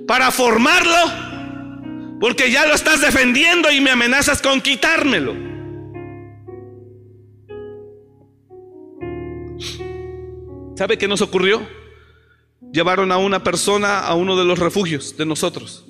[0.07, 5.35] para formarlo, porque ya lo estás defendiendo y me amenazas con quitármelo.
[10.77, 11.80] ¿Sabe qué nos ocurrió?
[12.73, 15.87] Llevaron a una persona a uno de los refugios de nosotros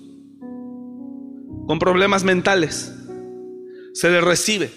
[1.71, 2.93] con problemas mentales.
[3.95, 4.73] Se le recibe.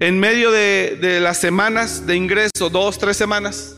[0.00, 3.74] En medio de, las semanas de ingreso, dos, tres semanas,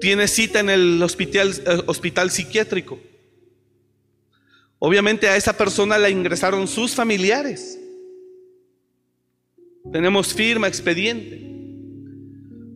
[0.00, 3.00] tiene cita en el hospital, eh, hospital psiquiátrico.
[4.78, 7.80] Obviamente a esa persona la ingresaron sus familiares.
[9.92, 11.44] Tenemos firma, expediente.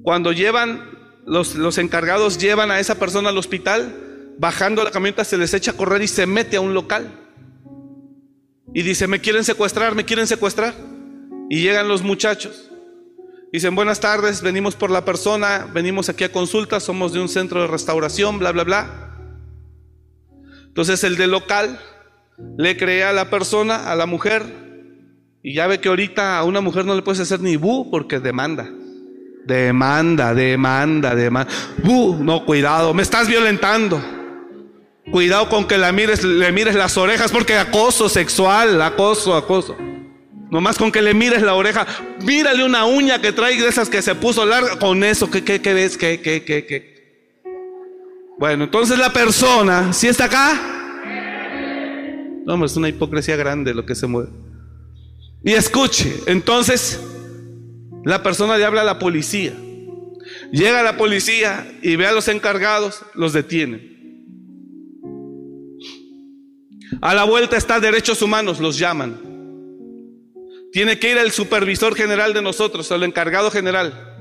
[0.02, 5.54] Cuando llevan los, encargados llevan a esa persona al hospital, bajando la camioneta se les
[5.54, 7.11] echa a correr y se mete a un local.
[8.72, 10.74] Y dice, me quieren secuestrar, me quieren secuestrar.
[11.48, 12.70] Y llegan los muchachos.
[13.52, 17.62] Dicen, buenas tardes, venimos por la persona, venimos aquí a consulta, somos de un centro
[17.62, 19.16] de restauración, bla, bla, bla.
[20.66, 21.80] Entonces el del local
[22.56, 24.44] le cree a la persona, a la mujer,
[25.42, 28.20] y ya ve que ahorita a una mujer no le puedes hacer ni bu porque
[28.20, 28.70] demanda.
[29.44, 31.50] Demanda, demanda, demanda.
[31.85, 34.03] Uh, no, cuidado, me estás violentando.
[35.11, 39.76] Cuidado con que la mires, le mires las orejas porque acoso sexual, acoso, acoso.
[40.50, 41.87] Nomás con que le mires la oreja,
[42.22, 45.61] mírale una uña que trae de esas que se puso larga, con eso, ¿qué, qué,
[45.61, 45.96] qué ves?
[45.96, 47.40] ¿Qué, qué, qué, qué?
[48.38, 50.81] Bueno, entonces la persona, ¿sí está acá?
[52.44, 54.31] No, es una hipocresía grande lo que se mueve.
[55.44, 57.00] Y escuche, entonces
[58.04, 59.52] la persona le habla a la policía.
[60.52, 63.90] Llega la policía y ve a los encargados, los detienen.
[67.00, 69.20] A la vuelta está Derechos Humanos, los llaman.
[70.72, 74.16] Tiene que ir el supervisor general de nosotros, el encargado general.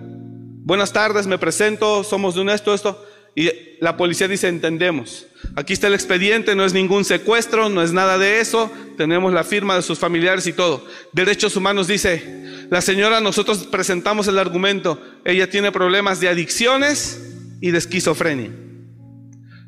[0.63, 3.04] Buenas tardes, me presento, somos de un esto, esto.
[3.36, 5.28] Y la policía dice, entendemos.
[5.56, 8.72] Aquí está el expediente, no es ningún secuestro, no es nada de eso.
[8.98, 10.86] Tenemos la firma de sus familiares y todo.
[11.13, 17.72] Derechos Humanos dice, la señora, nosotros presentamos el argumento, ella tiene problemas de adicciones y
[17.72, 18.52] de esquizofrenia.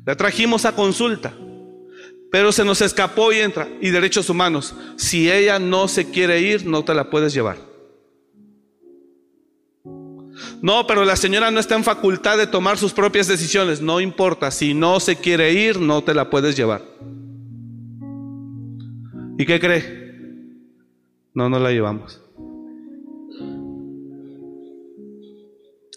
[0.04, 1.32] La trajimos a consulta,
[2.30, 3.68] pero se nos escapó y entra.
[3.80, 7.71] Y Derechos Humanos, si ella no se quiere ir, no te la puedes llevar.
[10.62, 13.80] No, pero la señora no está en facultad de tomar sus propias decisiones.
[13.80, 16.82] No importa, si no se quiere ir, no te la puedes llevar.
[19.36, 20.02] ¿Y qué cree?
[21.34, 22.20] No, no la llevamos.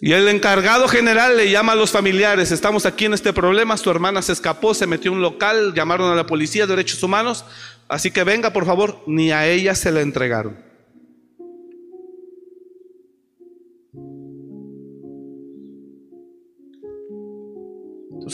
[0.01, 3.89] Y el encargado general le llama a los familiares, estamos aquí en este problema, su
[3.89, 7.45] hermana se escapó, se metió en un local, llamaron a la policía de derechos humanos,
[7.87, 10.57] así que venga por favor, ni a ella se la entregaron.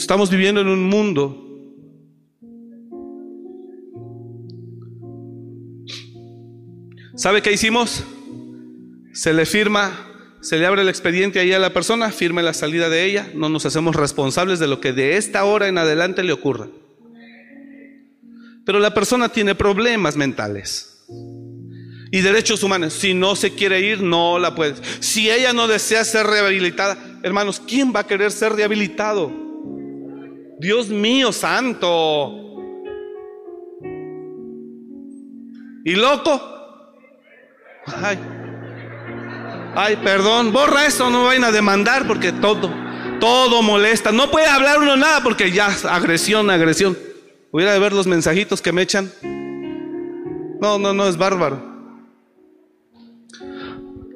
[0.02, 1.48] Estamos viviendo en un mundo
[7.14, 8.02] ¿Sabe qué hicimos?
[9.12, 9.92] Se le firma,
[10.40, 13.48] se le abre el expediente ahí a la persona, firme la salida de ella, no
[13.48, 16.66] nos hacemos responsables de lo que de esta hora en adelante le ocurra.
[18.66, 21.06] Pero la persona tiene problemas mentales
[22.10, 22.92] y derechos humanos.
[22.92, 24.74] Si no se quiere ir, no la puede.
[24.98, 29.41] Si ella no desea ser rehabilitada, hermanos, ¿quién va a querer ser rehabilitado?
[30.62, 32.38] Dios mío santo.
[35.84, 36.40] ¿Y loco?
[37.84, 38.16] Ay,
[39.74, 42.72] ay, perdón, borra eso, no vayan a demandar porque todo,
[43.18, 44.12] todo molesta.
[44.12, 46.96] No puede hablar uno nada porque ya agresión, agresión.
[47.50, 49.10] Hubiera de ver los mensajitos que me echan.
[50.60, 51.60] No, no, no, es bárbaro.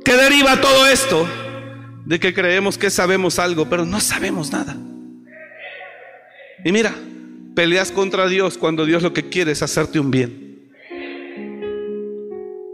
[0.05, 1.27] ¿Qué deriva todo esto?
[2.05, 4.77] De que creemos que sabemos algo, pero no sabemos nada.
[6.67, 6.93] Y mira,
[7.55, 10.69] peleas contra Dios cuando Dios lo que quiere es hacerte un bien.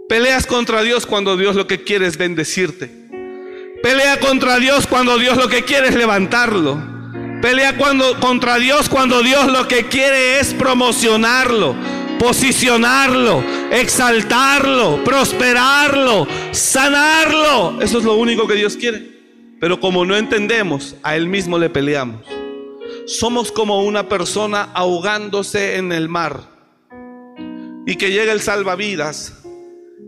[0.08, 2.90] Peleas contra Dios cuando Dios lo que quiere es bendecirte.
[3.82, 6.82] Pelea contra Dios cuando Dios lo que quiere es levantarlo.
[7.42, 11.76] Pelea cuando, contra Dios cuando Dios lo que quiere es promocionarlo,
[12.18, 17.78] posicionarlo, exaltarlo, prosperarlo, sanarlo.
[17.82, 19.06] Eso es lo único que Dios quiere.
[19.60, 22.41] Pero como no entendemos, a Él mismo le peleamos.
[23.06, 26.40] Somos como una persona ahogándose en el mar
[27.86, 29.42] y que llega el salvavidas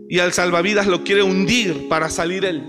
[0.09, 2.63] y al salvavidas lo quiere hundir para salir él.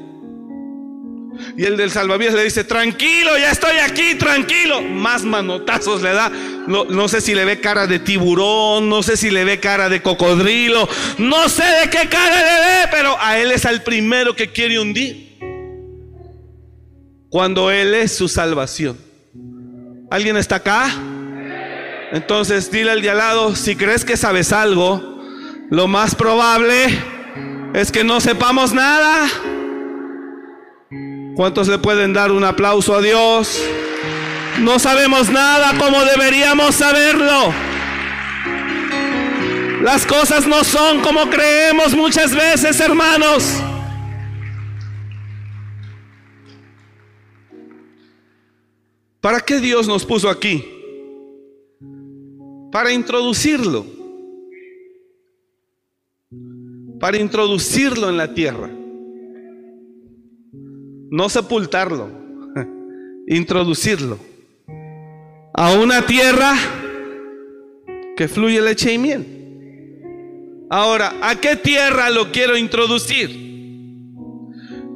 [1.56, 4.80] Y el del salvavidas le dice, tranquilo, ya estoy aquí, tranquilo.
[4.80, 6.30] Más manotazos le da.
[6.30, 9.88] No, no, sé si le ve cara de tiburón, no sé si le ve cara
[9.88, 14.34] de cocodrilo, no sé de qué cara le ve, pero a él es el primero
[14.34, 15.36] que quiere hundir.
[17.28, 19.05] Cuando él es su salvación.
[20.08, 20.88] ¿Alguien está acá?
[22.12, 25.20] Entonces dile al de al lado, si crees que sabes algo,
[25.68, 26.86] lo más probable
[27.74, 29.28] es que no sepamos nada.
[31.34, 33.60] ¿Cuántos le pueden dar un aplauso a Dios?
[34.60, 37.52] No sabemos nada como deberíamos saberlo.
[39.82, 43.60] Las cosas no son como creemos muchas veces, hermanos.
[49.26, 50.64] ¿Para qué Dios nos puso aquí?
[52.70, 53.84] Para introducirlo.
[57.00, 58.70] Para introducirlo en la tierra.
[61.10, 62.08] No sepultarlo,
[63.26, 64.16] introducirlo
[65.54, 66.54] a una tierra
[68.16, 70.66] que fluye leche y miel.
[70.70, 73.28] Ahora, ¿a qué tierra lo quiero introducir?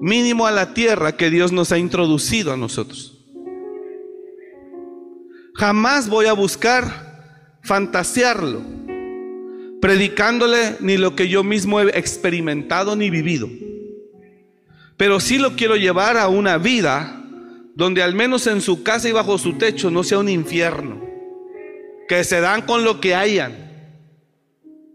[0.00, 3.19] Mínimo a la tierra que Dios nos ha introducido a nosotros.
[5.54, 8.62] Jamás voy a buscar fantasearlo,
[9.80, 13.48] predicándole ni lo que yo mismo he experimentado ni vivido.
[14.96, 17.24] Pero sí lo quiero llevar a una vida
[17.74, 21.00] donde al menos en su casa y bajo su techo no sea un infierno.
[22.08, 23.70] Que se dan con lo que hayan.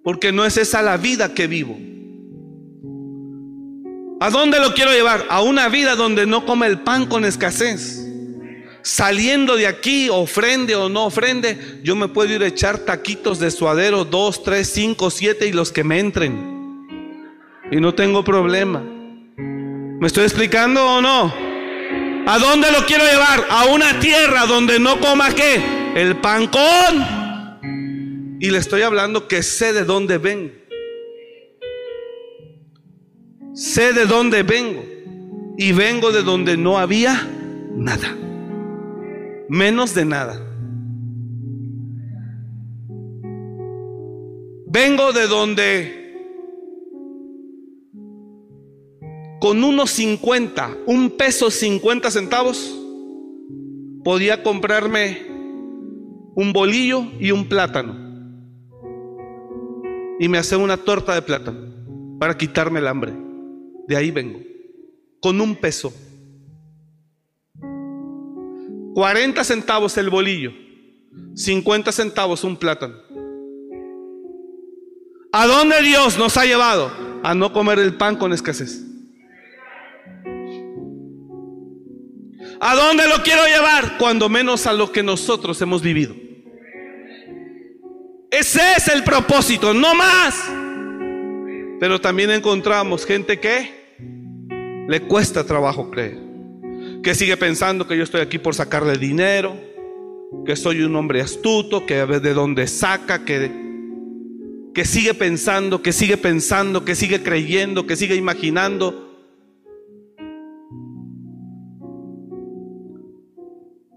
[0.03, 1.79] Porque no es esa la vida que vivo.
[4.19, 5.25] ¿A dónde lo quiero llevar?
[5.29, 8.04] A una vida donde no come el pan con escasez.
[8.85, 13.49] Saliendo de aquí, ofrende o no ofrende, yo me puedo ir a echar taquitos de
[13.49, 16.85] suadero, dos, tres, cinco, siete y los que me entren.
[17.71, 18.83] Y no tengo problema.
[19.37, 21.33] ¿Me estoy explicando o no?
[22.27, 23.47] ¿A dónde lo quiero llevar?
[23.49, 25.59] A una tierra donde no coma qué?
[25.95, 28.37] El pan con.
[28.39, 30.53] Y le estoy hablando que sé de dónde vengo.
[33.55, 34.85] Sé de dónde vengo.
[35.57, 37.27] Y vengo de donde no había
[37.75, 38.15] nada.
[39.49, 40.41] Menos de nada.
[44.67, 46.05] Vengo de donde
[49.39, 52.75] con unos 50, un peso 50 centavos,
[54.03, 55.19] podía comprarme
[56.35, 57.95] un bolillo y un plátano.
[60.19, 61.59] Y me hacía una torta de plátano
[62.19, 63.13] para quitarme el hambre.
[63.87, 64.39] De ahí vengo.
[65.21, 65.93] Con un peso.
[68.95, 70.53] 40 centavos el bolillo.
[71.35, 72.95] 50 centavos un plátano.
[75.33, 76.89] ¿A dónde Dios nos ha llevado?
[77.21, 78.85] A no comer el pan con escasez.
[82.61, 83.97] ¿A dónde lo quiero llevar?
[83.97, 86.15] Cuando menos a lo que nosotros hemos vivido.
[88.31, 90.41] Ese es el propósito, no más.
[91.81, 96.24] Pero también encontramos gente que le cuesta trabajo creer.
[97.05, 99.55] Que sigue pensando que yo estoy aquí por sacarle dinero,
[100.43, 103.51] que soy un hombre astuto, que de dónde saca, que,
[104.73, 109.05] que sigue pensando, que sigue pensando, que sigue creyendo, que sigue imaginando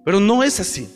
[0.09, 0.89] Pero no es así.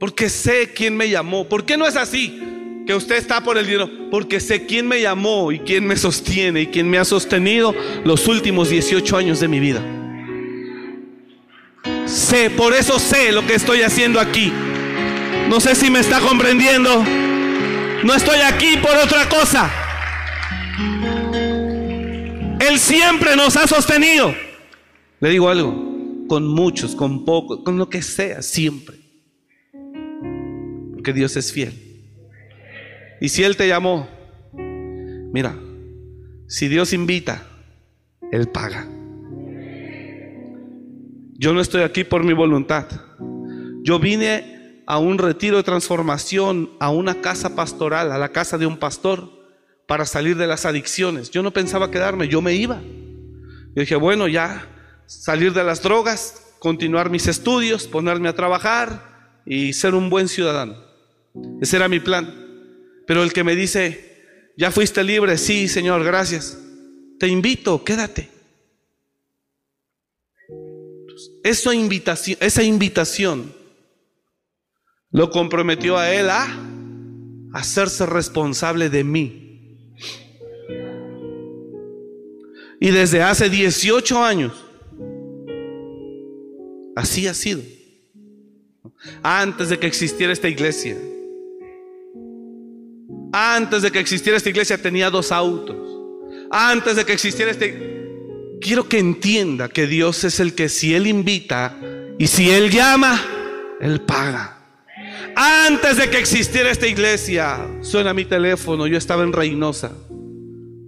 [0.00, 1.46] Porque sé quién me llamó.
[1.46, 2.40] ¿Por qué no es así?
[2.86, 3.90] Que usted está por el dinero.
[4.10, 7.74] Porque sé quién me llamó y quién me sostiene y quién me ha sostenido
[8.04, 9.82] los últimos 18 años de mi vida.
[12.06, 14.52] Sé, por eso sé lo que estoy haciendo aquí.
[15.48, 17.04] No sé si me está comprendiendo.
[18.04, 19.70] No estoy aquí por otra cosa.
[22.60, 24.34] Él siempre nos ha sostenido.
[25.20, 25.86] Le digo algo
[26.28, 28.96] con muchos, con pocos, con lo que sea, siempre.
[30.92, 31.85] porque Dios es fiel.
[33.20, 34.08] Y si Él te llamó,
[35.32, 35.56] mira,
[36.46, 37.42] si Dios invita,
[38.30, 38.88] Él paga.
[41.38, 42.86] Yo no estoy aquí por mi voluntad.
[43.82, 48.66] Yo vine a un retiro de transformación, a una casa pastoral, a la casa de
[48.66, 49.30] un pastor,
[49.86, 51.30] para salir de las adicciones.
[51.30, 52.80] Yo no pensaba quedarme, yo me iba.
[52.80, 54.66] Yo dije, bueno, ya
[55.06, 60.74] salir de las drogas, continuar mis estudios, ponerme a trabajar y ser un buen ciudadano.
[61.60, 62.45] Ese era mi plan.
[63.06, 66.58] Pero el que me dice, ya fuiste libre, sí, Señor, gracias.
[67.18, 68.28] Te invito, quédate.
[71.42, 73.54] Esa invitación, esa invitación
[75.10, 76.46] lo comprometió a él a
[77.54, 79.94] hacerse responsable de mí.
[82.80, 84.52] Y desde hace 18 años,
[86.94, 87.62] así ha sido.
[89.22, 90.96] Antes de que existiera esta iglesia,
[93.38, 95.76] antes de que existiera esta iglesia tenía dos autos.
[96.50, 97.94] Antes de que existiera este...
[98.62, 101.78] Quiero que entienda que Dios es el que si Él invita
[102.18, 103.22] y si Él llama,
[103.78, 104.56] Él paga.
[105.34, 109.92] Antes de que existiera esta iglesia, suena mi teléfono, yo estaba en Reynosa.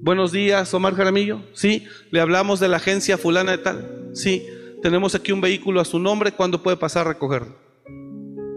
[0.01, 1.43] Buenos días, Omar Jaramillo.
[1.53, 4.11] Sí, le hablamos de la agencia fulana de tal.
[4.15, 4.47] Sí,
[4.83, 7.55] tenemos aquí un vehículo a su nombre, ¿cuándo puede pasar a recogerlo?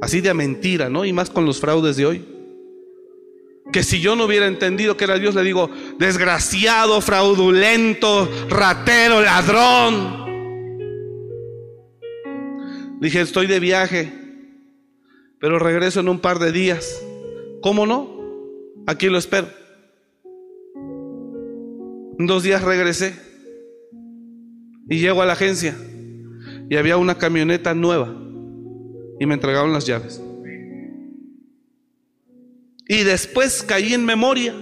[0.01, 1.03] Así de mentira, ¿no?
[1.03, 2.30] Y más con los fraudes de hoy.
[3.71, 10.21] Que si yo no hubiera entendido que era Dios, le digo, desgraciado, fraudulento, ratero, ladrón.
[12.99, 14.11] Dije, estoy de viaje,
[15.39, 17.01] pero regreso en un par de días.
[17.61, 18.09] ¿Cómo no?
[18.87, 19.47] Aquí lo espero.
[22.17, 23.15] Dos días regresé
[24.89, 25.75] y llego a la agencia
[26.69, 28.13] y había una camioneta nueva
[29.19, 30.21] y me entregaron las llaves.
[32.91, 34.53] Y después caí en memoria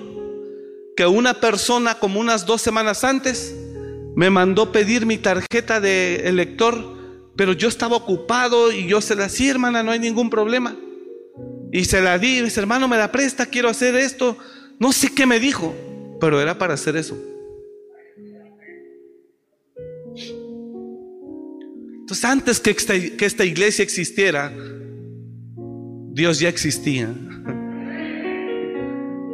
[0.95, 3.55] que una persona como unas dos semanas antes
[4.15, 6.77] me mandó pedir mi tarjeta de elector,
[7.35, 10.77] pero yo estaba ocupado y yo se la di, hermana, no hay ningún problema.
[11.71, 14.37] Y se la di, dice, hermano, me la presta, quiero hacer esto.
[14.77, 15.73] No sé qué me dijo,
[16.21, 17.17] pero era para hacer eso.
[22.01, 24.53] Entonces, antes que esta, que esta iglesia existiera,
[26.11, 27.11] Dios ya existía.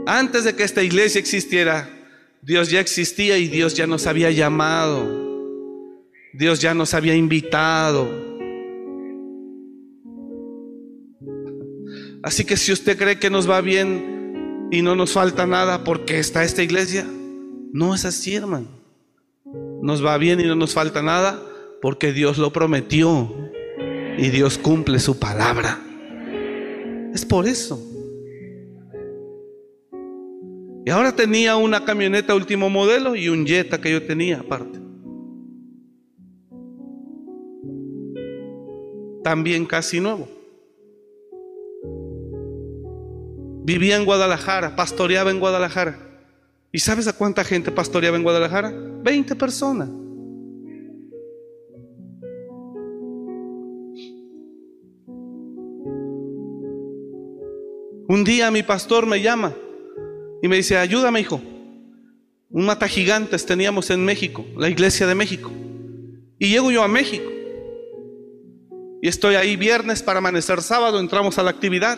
[0.06, 1.90] Antes de que esta iglesia existiera,
[2.42, 5.26] Dios ya existía y Dios ya nos había llamado.
[6.34, 8.08] Dios ya nos había invitado.
[12.22, 16.20] Así que si usted cree que nos va bien y no nos falta nada porque
[16.20, 17.06] está esta iglesia,
[17.72, 18.68] no es así, hermano.
[19.82, 21.42] Nos va bien y no nos falta nada
[21.82, 23.34] porque Dios lo prometió
[24.18, 25.80] y Dios cumple su palabra.
[27.14, 27.95] Es por eso.
[30.86, 34.80] Y ahora tenía una camioneta último modelo y un Jetta que yo tenía aparte.
[39.24, 40.30] También casi nuevo.
[43.64, 45.98] Vivía en Guadalajara, pastoreaba en Guadalajara.
[46.72, 48.72] ¿Y sabes a cuánta gente pastoreaba en Guadalajara?
[49.02, 49.90] 20 personas.
[58.08, 59.52] Un día mi pastor me llama
[60.46, 61.42] y me dice, ayúdame hijo.
[62.52, 65.52] Un mata gigantes teníamos en México, la iglesia de México.
[66.38, 67.32] Y llego yo a México.
[69.02, 71.98] Y estoy ahí viernes para amanecer sábado, entramos a la actividad.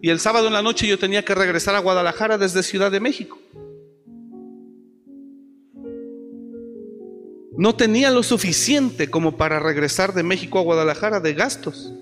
[0.00, 3.00] Y el sábado en la noche yo tenía que regresar a Guadalajara desde Ciudad de
[3.00, 3.38] México.
[7.58, 11.92] No tenía lo suficiente como para regresar de México a Guadalajara de gastos.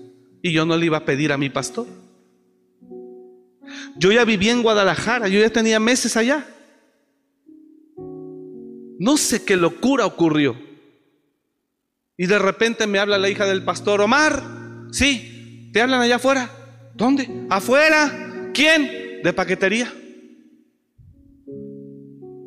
[0.41, 1.87] Y yo no le iba a pedir a mi pastor.
[3.97, 6.45] Yo ya vivía en Guadalajara, yo ya tenía meses allá.
[8.99, 10.55] No sé qué locura ocurrió.
[12.17, 14.43] Y de repente me habla la hija del pastor, Omar,
[14.91, 16.49] sí, te hablan allá afuera.
[16.93, 17.47] ¿Dónde?
[17.49, 18.51] Afuera.
[18.53, 19.21] ¿Quién?
[19.23, 19.91] De paquetería.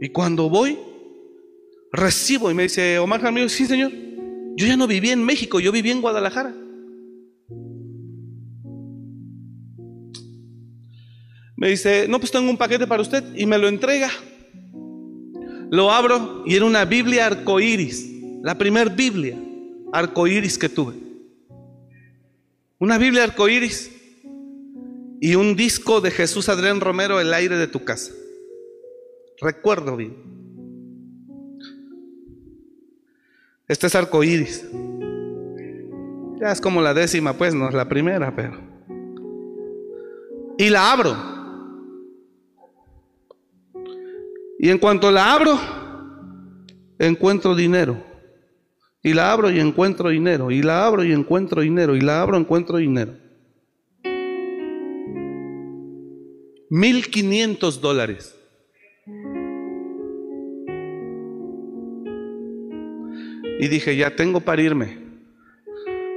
[0.01, 0.79] Y cuando voy,
[1.93, 3.91] recibo y me dice, Omar Jaramillo, sí señor,
[4.57, 6.55] yo ya no viví en México, yo viví en Guadalajara.
[11.57, 14.11] Me dice, no, pues tengo un paquete para usted y me lo entrega.
[15.71, 18.07] Lo abro y era una Biblia arcoíris,
[18.43, 19.37] la primer Biblia
[19.93, 20.95] arcoíris que tuve.
[22.79, 23.91] Una Biblia arcoíris
[25.21, 28.13] y un disco de Jesús Adrián Romero, El aire de tu casa.
[29.41, 30.15] Recuerdo bien.
[33.67, 34.67] Este es arcoíris.
[36.39, 38.61] Ya es como la décima, pues no es la primera, pero.
[40.59, 41.36] y la abro.
[44.67, 45.57] Y en cuanto la abro,
[46.99, 48.03] encuentro dinero.
[49.01, 50.51] Y la abro y encuentro dinero.
[50.51, 51.95] Y la abro y encuentro dinero.
[51.95, 53.13] Y la abro y encuentro dinero.
[56.69, 58.37] 1500 dólares.
[63.61, 64.99] Y dije, ya tengo para irme.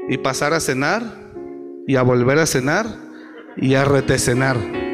[0.10, 1.04] Y pasar a cenar.
[1.86, 2.88] Y a volver a cenar.
[3.58, 4.89] Y a retecenar.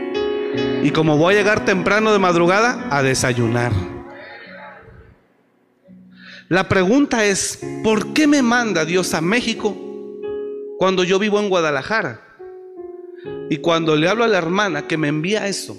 [0.83, 3.71] Y como voy a llegar temprano de madrugada, a desayunar.
[6.47, 9.75] La pregunta es, ¿por qué me manda Dios a México
[10.77, 12.21] cuando yo vivo en Guadalajara?
[13.49, 15.75] Y cuando le hablo a la hermana que me envía eso,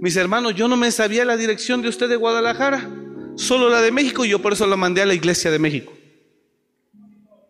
[0.00, 2.88] mis hermanos, yo no me sabía la dirección de usted de Guadalajara,
[3.34, 5.92] solo la de México y yo por eso lo mandé a la iglesia de México.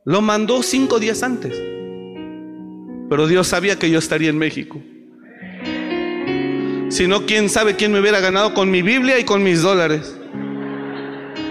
[0.07, 1.53] Lo mandó cinco días antes,
[3.11, 4.81] pero Dios sabía que yo estaría en México.
[6.89, 10.15] Si no, quién sabe quién me hubiera ganado con mi Biblia y con mis dólares.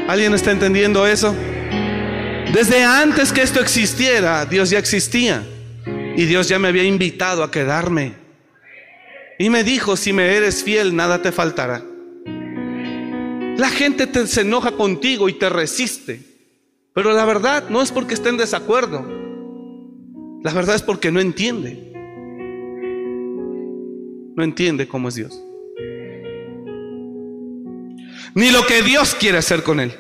[0.07, 1.35] ¿Alguien está entendiendo eso?
[2.53, 5.45] Desde antes que esto existiera, Dios ya existía.
[6.15, 8.15] Y Dios ya me había invitado a quedarme.
[9.37, 11.83] Y me dijo, si me eres fiel, nada te faltará.
[13.57, 16.21] La gente te, se enoja contigo y te resiste.
[16.93, 19.05] Pero la verdad no es porque esté en desacuerdo.
[20.43, 21.93] La verdad es porque no entiende.
[24.37, 25.43] No entiende cómo es Dios.
[28.35, 29.91] Ni lo que Dios quiere hacer con él.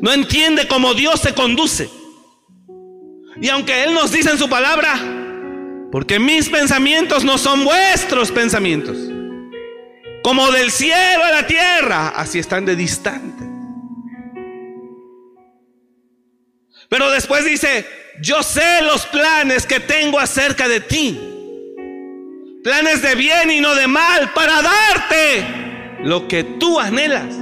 [0.00, 1.90] No entiende cómo Dios se conduce.
[3.40, 5.00] Y aunque Él nos dice en su palabra,
[5.90, 8.96] porque mis pensamientos no son vuestros pensamientos,
[10.22, 13.44] como del cielo a la tierra, así están de distante.
[16.88, 17.84] Pero después dice,
[18.22, 21.34] yo sé los planes que tengo acerca de ti.
[22.68, 27.34] Planes de bien y no de mal para darte lo que tú anhelas.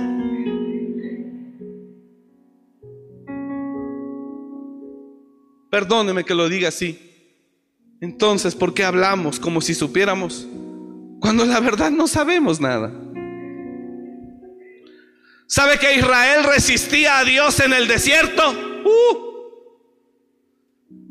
[5.68, 6.96] Perdóneme que lo diga así.
[8.00, 10.46] Entonces, ¿por qué hablamos como si supiéramos
[11.18, 12.92] cuando la verdad no sabemos nada?
[15.48, 18.52] ¿Sabe que Israel resistía a Dios en el desierto?
[18.84, 19.26] Uh,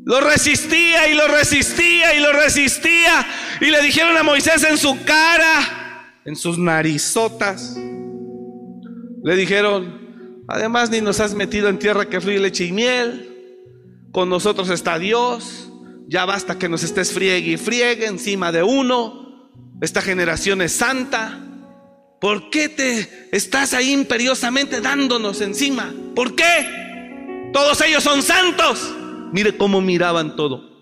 [0.06, 3.26] lo resistía y lo resistía y lo resistía.
[3.60, 7.76] Y le dijeron a Moisés en su cara, en sus narizotas.
[9.22, 13.32] Le dijeron, además ni nos has metido en tierra que fluye leche y miel.
[14.12, 15.70] Con nosotros está Dios.
[16.08, 19.50] Ya basta que nos estés friegue y friegue encima de uno.
[19.80, 21.42] Esta generación es santa.
[22.20, 25.92] ¿Por qué te estás ahí imperiosamente dándonos encima?
[26.14, 27.50] ¿Por qué?
[27.52, 28.94] Todos ellos son santos.
[29.32, 30.75] Mire cómo miraban todo.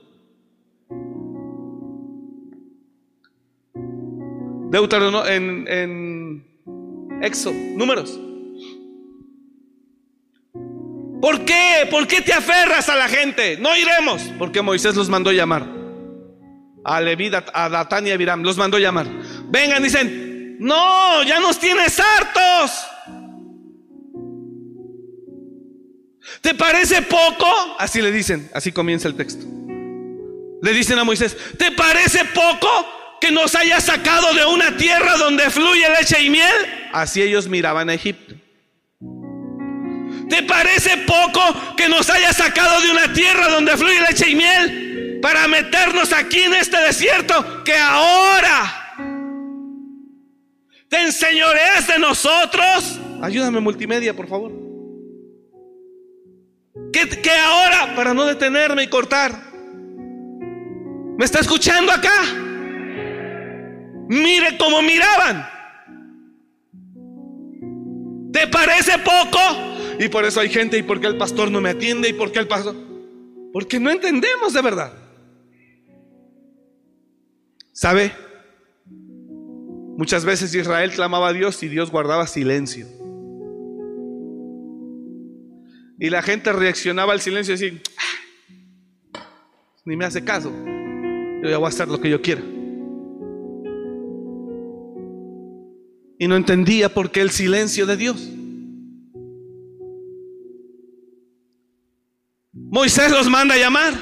[4.75, 8.19] Deuteronomio en, en Éxodo, números.
[11.23, 11.87] ¿Por qué?
[11.89, 13.57] ¿Por qué te aferras a la gente?
[13.59, 14.21] No iremos.
[14.37, 15.65] Porque Moisés los mandó llamar.
[16.85, 18.43] A Leví, a Datán y a Abiram.
[18.43, 19.07] Los mandó llamar.
[19.45, 20.57] Vengan, dicen.
[20.59, 22.87] No, ya nos tienes hartos.
[26.41, 27.47] ¿Te parece poco?
[27.79, 28.51] Así le dicen.
[28.53, 29.47] Así comienza el texto.
[30.61, 31.37] Le dicen a Moisés.
[31.57, 36.53] ¿Te parece poco que nos haya sacado de una tierra donde fluye leche y miel?
[36.93, 38.35] Así ellos miraban a Egipto.
[40.29, 41.41] ¿Te parece poco
[41.75, 46.41] que nos haya sacado de una tierra donde fluye leche y miel para meternos aquí
[46.41, 48.95] en este desierto que ahora
[50.91, 53.01] te enseñoreas de nosotros?
[53.23, 54.53] Ayúdame multimedia, por favor.
[56.93, 59.33] Que, que ahora, para no detenerme y cortar,
[61.17, 62.44] ¿me está escuchando acá?
[64.09, 65.47] Mire cómo miraban.
[68.33, 69.39] ¿Te parece poco?
[69.99, 72.09] Y por eso hay gente, ¿y por qué el pastor no me atiende?
[72.09, 72.75] ¿Y por qué el pastor?
[73.53, 74.93] Porque no entendemos de verdad.
[77.73, 78.13] ¿Sabe?
[79.97, 82.87] Muchas veces Israel clamaba a Dios y Dios guardaba silencio.
[86.01, 87.81] Y la gente reaccionaba al silencio y
[89.15, 89.23] ah,
[89.85, 90.53] ni me hace caso,
[91.43, 92.43] yo ya voy a hacer lo que yo quiera.
[96.25, 98.31] Y no entendía por qué el silencio de Dios.
[102.55, 103.93] Moisés los manda a llamar.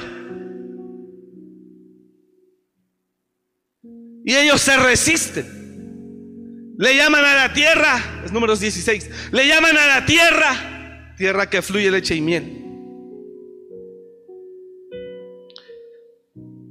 [4.23, 6.75] Y ellos se resisten.
[6.77, 11.61] Le llaman a la tierra, es números 16, le llaman a la tierra, tierra que
[11.61, 12.43] fluye leche y miel.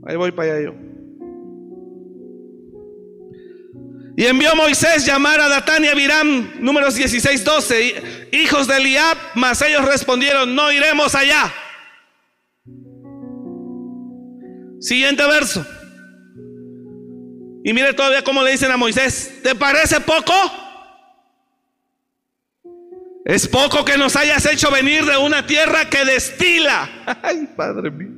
[0.07, 0.92] Ahí voy para allá yo.
[4.17, 9.17] Y envió Moisés llamar a Datán y a Biram, números 16, 12, hijos de Eliab,
[9.35, 11.53] mas ellos respondieron, no iremos allá.
[14.81, 15.65] Siguiente verso.
[17.65, 20.35] Y mire todavía cómo le dicen a Moisés, ¿te parece poco?
[23.25, 26.91] Es poco que nos hayas hecho venir de una tierra que destila.
[27.23, 28.11] Ay, Padre mío.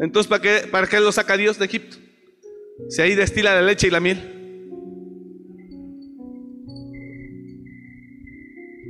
[0.00, 1.98] Entonces, ¿para qué, ¿para qué lo saca Dios de Egipto?
[2.88, 4.35] Si ahí destila la leche y la miel.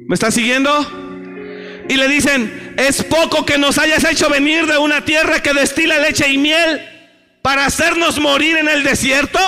[0.07, 0.71] ¿Me está siguiendo?
[1.89, 5.99] Y le dicen, es poco que nos hayas hecho venir de una tierra que destila
[5.99, 6.81] leche y miel
[7.43, 9.39] para hacernos morir en el desierto,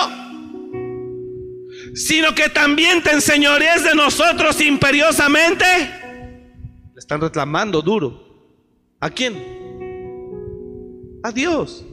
[1.93, 5.65] sino que también te enseñorees de nosotros imperiosamente.
[6.93, 8.27] Le están reclamando duro.
[8.99, 9.37] ¿A quién?
[11.23, 11.85] A Dios.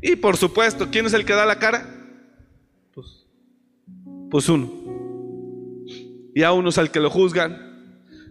[0.00, 1.94] Y por supuesto, ¿quién es el que da la cara?
[2.92, 3.26] Pues,
[4.30, 4.72] pues uno.
[6.34, 7.67] Y a uno es el que lo juzgan.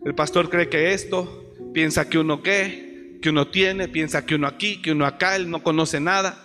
[0.05, 4.47] El pastor cree que esto, piensa que uno qué, que uno tiene, piensa que uno
[4.47, 6.43] aquí, que uno acá, él no conoce nada.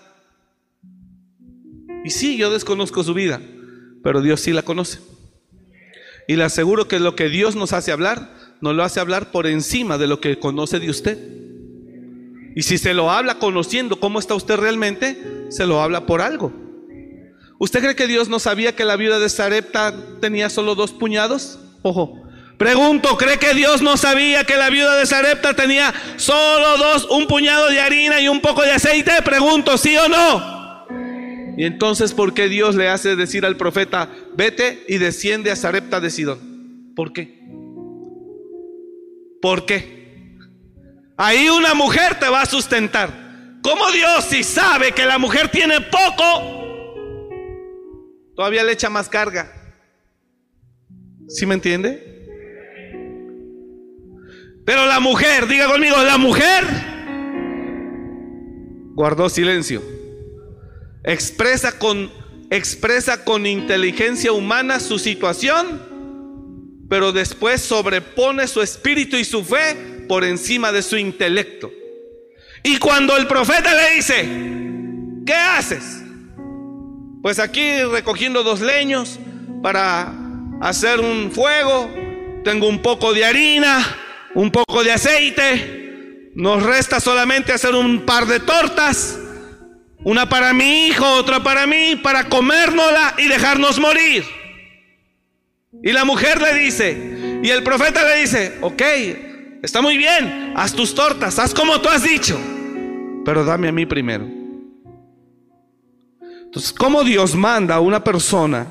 [2.05, 3.41] Y sí, yo desconozco su vida,
[4.03, 4.99] pero Dios sí la conoce.
[6.27, 9.47] Y le aseguro que lo que Dios nos hace hablar, nos lo hace hablar por
[9.47, 11.19] encima de lo que conoce de usted.
[12.55, 16.53] Y si se lo habla conociendo cómo está usted realmente, se lo habla por algo.
[17.59, 21.59] ¿Usted cree que Dios no sabía que la viuda de Sarepta tenía solo dos puñados?
[21.83, 22.22] Ojo.
[22.63, 27.27] Pregunto, ¿cree que Dios no sabía que la viuda de Sarepta tenía solo dos, un
[27.27, 29.11] puñado de harina y un poco de aceite?
[29.25, 30.87] Pregunto, ¿sí o no?
[31.59, 35.99] Y entonces, ¿por qué Dios le hace decir al profeta, vete y desciende a Sarepta
[35.99, 36.93] de Sidón?
[36.95, 37.37] ¿Por qué?
[39.41, 40.37] ¿Por qué?
[41.17, 43.11] Ahí una mujer te va a sustentar.
[43.61, 46.63] ¿Cómo Dios si sabe que la mujer tiene poco,
[48.37, 49.53] todavía le echa más carga?
[51.27, 52.12] ¿Sí me entiende?
[54.65, 56.65] Pero la mujer, diga conmigo, la mujer
[58.95, 59.83] guardó silencio.
[61.05, 62.11] Expresa con,
[62.51, 70.25] expresa con inteligencia humana su situación, pero después sobrepone su espíritu y su fe por
[70.25, 71.73] encima de su intelecto.
[72.63, 74.29] Y cuando el profeta le dice,
[75.27, 76.05] ¿qué haces?
[77.21, 79.19] Pues aquí recogiendo dos leños
[79.63, 80.13] para
[80.61, 81.91] hacer un fuego,
[82.45, 83.97] tengo un poco de harina,
[84.35, 89.19] un poco de aceite, nos resta solamente hacer un par de tortas,
[90.05, 94.25] una para mi hijo, otra para mí, para comérnosla y dejarnos morir.
[95.83, 98.83] Y la mujer le dice, y el profeta le dice, ok,
[99.63, 102.39] está muy bien, haz tus tortas, haz como tú has dicho,
[103.25, 104.27] pero dame a mí primero.
[106.45, 108.67] Entonces, ¿cómo Dios manda a una persona?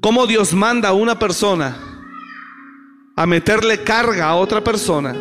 [0.00, 1.85] ¿Cómo Dios manda a una persona
[3.18, 5.14] a meterle carga a otra persona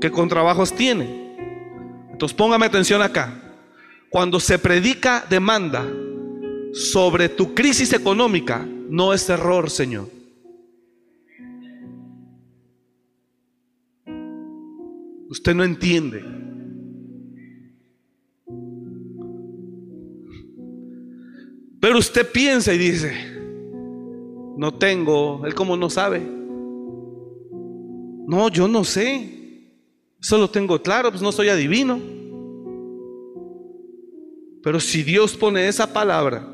[0.00, 1.34] que con trabajos tiene.
[2.12, 3.34] Entonces póngame atención acá.
[4.08, 5.84] Cuando se predica demanda
[6.72, 10.08] sobre tu crisis económica, no es error, Señor.
[15.28, 16.24] Usted no entiende.
[21.80, 23.12] Pero usted piensa y dice,
[24.56, 26.39] no tengo, él como no sabe.
[28.30, 29.28] No, yo no sé.
[30.22, 31.98] Eso lo tengo claro, pues no soy adivino.
[34.62, 36.48] Pero si Dios pone esa palabra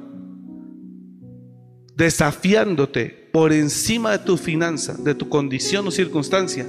[1.95, 6.67] desafiándote por encima de tu finanza, de tu condición o circunstancia,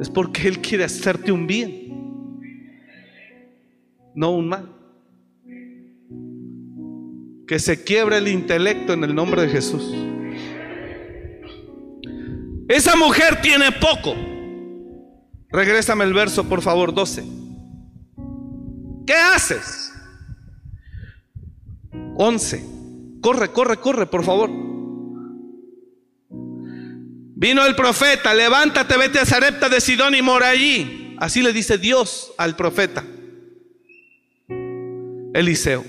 [0.00, 2.40] es porque Él quiere hacerte un bien,
[4.16, 4.68] no un mal.
[7.46, 9.94] Que se quiebre el intelecto en el nombre de Jesús.
[12.72, 14.14] Esa mujer tiene poco.
[15.50, 17.22] Regrésame el verso, por favor, 12.
[19.06, 19.92] ¿Qué haces?
[22.16, 22.64] 11.
[23.20, 24.48] Corre, corre, corre, por favor.
[26.30, 31.14] Vino el profeta, levántate, vete a Zarepta de Sidón y mora allí.
[31.18, 33.04] Así le dice Dios al profeta.
[35.34, 35.84] Eliseo.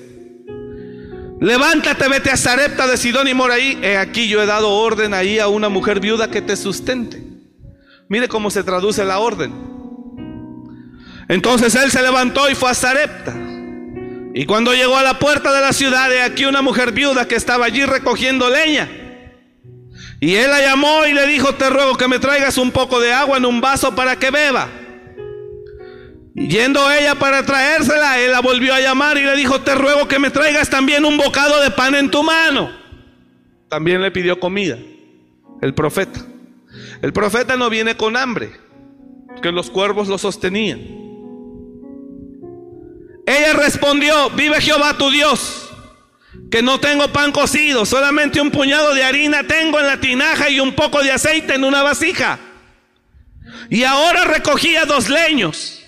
[1.44, 3.78] Levántate, vete a Zarepta de Sidón y mora ahí.
[3.82, 7.22] He aquí yo he dado orden ahí a una mujer viuda que te sustente.
[8.08, 9.52] Mire cómo se traduce la orden.
[11.28, 13.36] Entonces él se levantó y fue a Zarepta.
[14.34, 17.36] Y cuando llegó a la puerta de la ciudad, he aquí una mujer viuda que
[17.36, 18.90] estaba allí recogiendo leña.
[20.22, 23.12] Y él la llamó y le dijo, te ruego que me traigas un poco de
[23.12, 24.70] agua en un vaso para que beba.
[26.36, 30.18] Yendo ella para traérsela, él la volvió a llamar y le dijo, te ruego que
[30.18, 32.72] me traigas también un bocado de pan en tu mano.
[33.70, 34.78] También le pidió comida,
[35.62, 36.26] el profeta.
[37.04, 38.52] El profeta no viene con hambre,
[39.44, 40.80] que los cuervos lo sostenían.
[43.28, 45.70] Ella respondió, vive Jehová tu Dios,
[46.50, 50.60] que no tengo pan cocido, solamente un puñado de harina tengo en la tinaja y
[50.60, 52.40] un poco de aceite en una vasija.
[53.70, 55.83] Y ahora recogía dos leños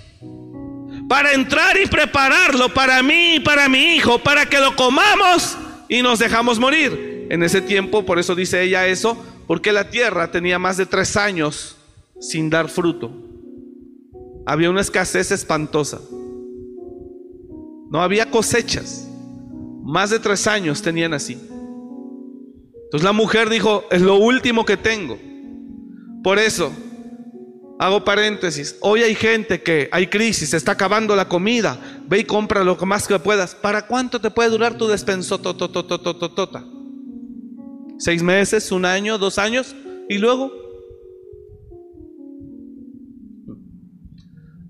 [1.16, 5.58] para entrar y prepararlo para mí y para mi hijo, para que lo comamos
[5.88, 7.28] y nos dejamos morir.
[7.30, 11.16] En ese tiempo, por eso dice ella eso, porque la tierra tenía más de tres
[11.16, 11.78] años
[12.20, 13.14] sin dar fruto.
[14.46, 16.02] Había una escasez espantosa.
[17.90, 19.08] No había cosechas.
[19.86, 21.40] Más de tres años tenían así.
[22.84, 25.18] Entonces la mujer dijo, es lo último que tengo.
[26.22, 26.74] Por eso,
[27.80, 32.24] hago paréntesis, hoy hay gente que hay crisis, se está acabando la comida, ve y
[32.24, 33.56] compra lo más que puedas.
[33.56, 35.40] ¿Para cuánto te puede durar tu despenso?
[37.98, 39.76] ¿Seis meses, un año, dos años?
[40.10, 40.52] ¿Y luego?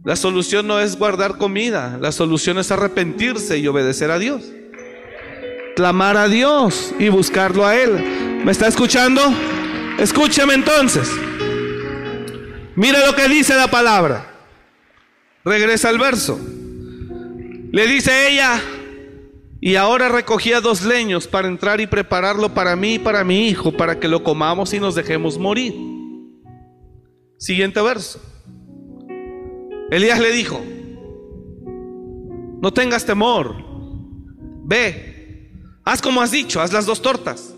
[0.03, 4.43] La solución no es guardar comida, la solución es arrepentirse y obedecer a Dios.
[5.75, 8.41] Clamar a Dios y buscarlo a Él.
[8.45, 9.21] ¿Me está escuchando?
[9.97, 11.09] Escúchame entonces.
[12.75, 14.33] Mira lo que dice la palabra.
[15.43, 16.39] Regresa al verso.
[17.71, 18.61] Le dice ella,
[19.61, 23.71] y ahora recogía dos leños para entrar y prepararlo para mí y para mi hijo,
[23.71, 25.73] para que lo comamos y nos dejemos morir.
[27.37, 28.21] Siguiente verso.
[29.91, 30.61] Elías le dijo,
[32.61, 33.55] no tengas temor,
[34.63, 35.51] ve,
[35.83, 37.53] haz como has dicho, haz las dos tortas,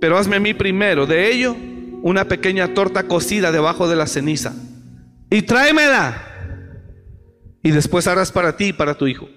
[0.00, 1.56] pero hazme a mí primero de ello
[2.02, 4.54] una pequeña torta cocida debajo de la ceniza
[5.30, 6.26] y tráemela.
[7.62, 9.28] Y después harás para ti y para tu hijo.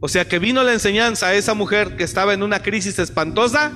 [0.00, 3.72] O sea que vino la enseñanza a esa mujer que estaba en una crisis espantosa.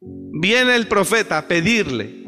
[0.00, 2.18] Viene el profeta a pedirle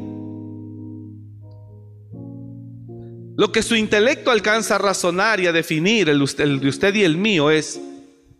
[3.41, 6.19] Lo que su intelecto alcanza a razonar y a definir, el,
[6.59, 7.81] de usted y el mío, es,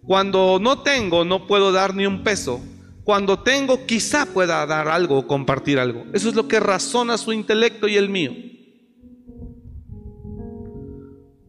[0.06, 2.60] cuando no tengo, no puedo dar ni un peso.
[3.04, 6.06] Cuando tengo, quizá pueda dar algo o compartir algo.
[6.14, 8.32] Eso es lo que razona su intelecto y el mío.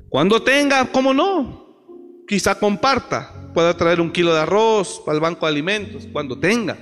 [0.08, 2.24] Cuando tenga, ¿cómo no?
[2.26, 3.50] Quizá comparta.
[3.54, 6.06] Pueda traer un kilo de arroz para el banco de alimentos.
[6.12, 6.78] Cuando tenga.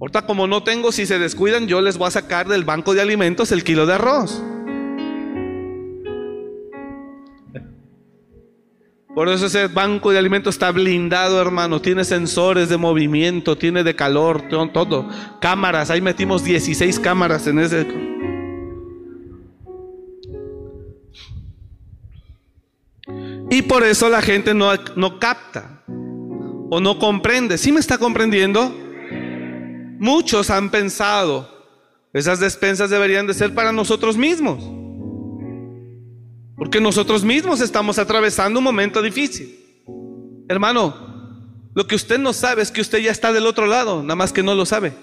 [0.00, 3.00] Ahorita como no tengo, si se descuidan, yo les voy a sacar del banco de
[3.00, 4.42] alimentos el kilo de arroz.
[9.16, 11.80] Por eso ese banco de alimentos está blindado, hermano.
[11.80, 15.08] Tiene sensores de movimiento, tiene de calor, todo.
[15.40, 17.86] Cámaras, ahí metimos 16 cámaras en ese.
[23.50, 25.82] Y por eso la gente no, no capta
[26.68, 27.56] o no comprende.
[27.56, 28.70] ¿Sí me está comprendiendo?
[29.98, 31.48] Muchos han pensado,
[32.12, 34.85] esas despensas deberían de ser para nosotros mismos.
[36.56, 39.84] Porque nosotros mismos estamos atravesando un momento difícil.
[40.48, 40.94] Hermano,
[41.74, 44.32] lo que usted no sabe es que usted ya está del otro lado, nada más
[44.32, 44.94] que no lo sabe.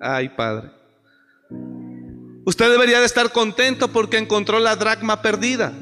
[0.00, 0.70] Ay, Padre.
[2.44, 5.72] Usted debería de estar contento porque encontró la dracma perdida.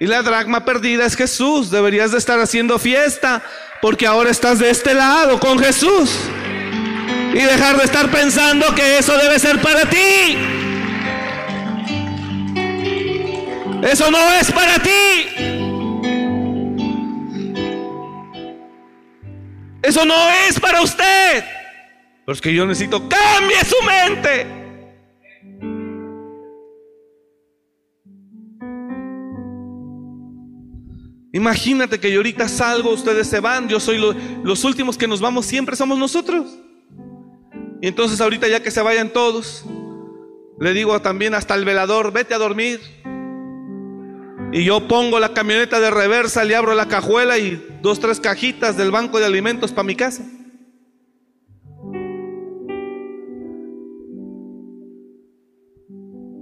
[0.00, 1.70] Y la dracma perdida es Jesús.
[1.70, 3.42] Deberías de estar haciendo fiesta
[3.80, 6.10] porque ahora estás de este lado con Jesús.
[7.32, 10.61] Y dejar de estar pensando que eso debe ser para ti.
[13.82, 15.60] Eso no es para ti.
[19.82, 21.44] Eso no es para usted.
[22.24, 24.46] Pero es que yo necesito cambie su mente.
[31.34, 33.98] Imagínate que yo ahorita salgo, ustedes se van, yo soy
[34.44, 36.46] los últimos que nos vamos, siempre somos nosotros.
[37.80, 39.64] Y entonces ahorita ya que se vayan todos,
[40.60, 43.01] le digo también hasta el velador, vete a dormir.
[44.52, 48.76] Y yo pongo la camioneta de reversa, le abro la cajuela y dos, tres cajitas
[48.76, 50.24] del banco de alimentos para mi casa.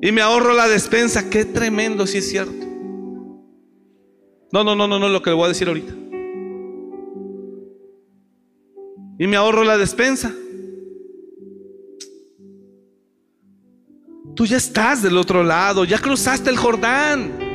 [0.02, 1.30] Y me ahorro la despensa.
[1.30, 2.66] Qué tremendo, si es cierto.
[4.52, 5.94] No, no, no, no, no, lo que le voy a decir ahorita.
[9.20, 10.34] Y me ahorro la despensa.
[14.34, 17.49] Tú ya estás del otro lado, ya cruzaste el Jordán.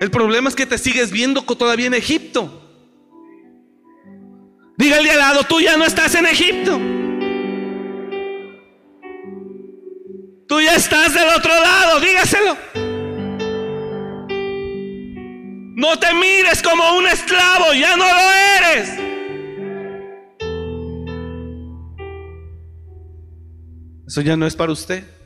[0.00, 2.64] El problema es que te sigues viendo todavía en Egipto.
[4.76, 6.78] Dígale al lado, tú ya no estás en Egipto.
[10.46, 12.56] Tú ya estás del otro lado, dígaselo.
[15.74, 19.08] No te mires como un esclavo, ya no lo eres.
[24.06, 25.17] Eso ya no es para usted.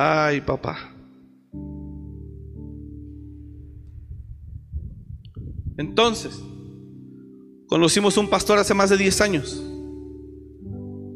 [0.00, 0.92] Ay, papá.
[5.76, 6.40] Entonces,
[7.66, 9.60] conocimos un pastor hace más de 10 años.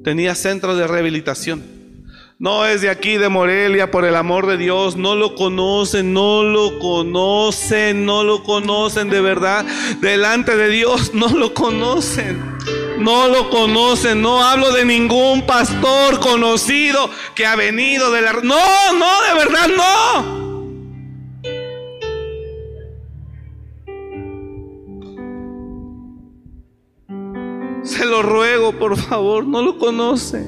[0.02, 1.62] Tenía centro de rehabilitación.
[2.40, 4.96] No es de aquí, de Morelia, por el amor de Dios.
[4.96, 9.64] No lo conocen, no lo conocen, no lo conocen de verdad.
[10.00, 12.51] Delante de Dios no lo conocen.
[13.02, 14.22] No lo conocen.
[14.22, 18.32] No hablo de ningún pastor conocido que ha venido de la...
[18.34, 20.42] No, no, de verdad no.
[27.82, 30.46] Se lo ruego, por favor, no lo conoce.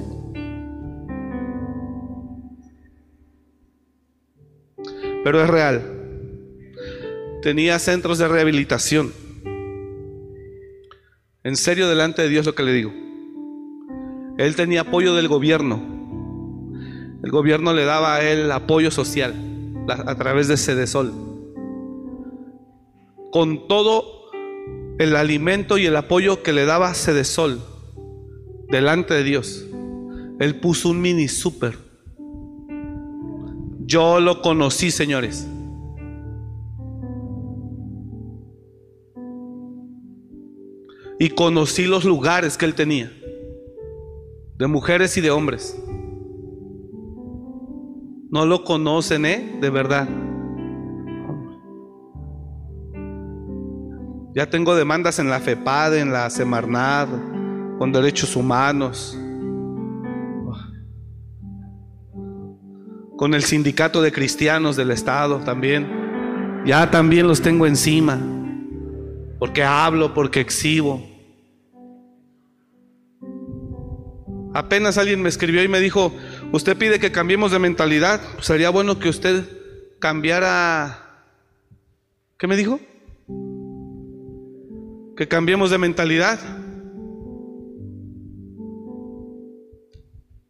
[5.25, 5.91] Pero es real.
[7.43, 9.24] Tenía centros de rehabilitación.
[11.45, 12.91] En serio, delante de Dios lo que le digo.
[14.39, 15.79] Él tenía apoyo del gobierno.
[17.23, 19.35] El gobierno le daba a él apoyo social
[19.87, 21.13] a través de Cedesol.
[23.31, 24.31] Con todo
[24.99, 27.61] el alimento y el apoyo que le daba Cedesol
[28.71, 29.67] delante de Dios,
[30.41, 31.77] él puso un mini super.
[33.81, 35.47] Yo lo conocí, señores.
[41.19, 43.13] Y conocí los lugares que él tenía,
[44.57, 45.81] de mujeres y de hombres.
[48.31, 49.59] No lo conocen, ¿eh?
[49.61, 50.09] De verdad.
[54.35, 57.09] Ya tengo demandas en la FEPAD, en la Semarnat,
[57.79, 59.17] con derechos humanos,
[63.17, 65.87] con el sindicato de cristianos del Estado también.
[66.67, 68.19] Ya también los tengo encima,
[69.45, 71.07] porque hablo, porque exhibo.
[74.55, 76.15] Apenas alguien me escribió y me dijo,
[76.53, 79.45] usted pide que cambiemos de mentalidad, pues sería bueno que usted
[79.99, 81.27] cambiara...
[82.39, 82.81] ¿Qué me dijo?
[85.15, 86.39] que cambiemos de mentalidad.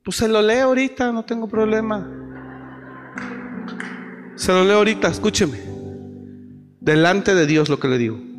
[0.05, 2.09] Pues se lo leo ahorita, no tengo problema.
[4.37, 5.59] Se lo leo ahorita, escúcheme.
[6.79, 8.34] Delante de Dios lo que le digo.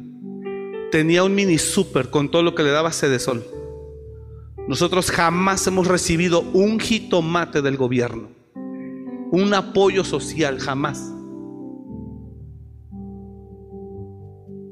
[0.96, 3.44] Tenía un mini super con todo lo que le daba sede sol.
[4.66, 8.30] Nosotros jamás hemos recibido un jitomate del gobierno.
[9.34, 11.14] Un apoyo social, jamás.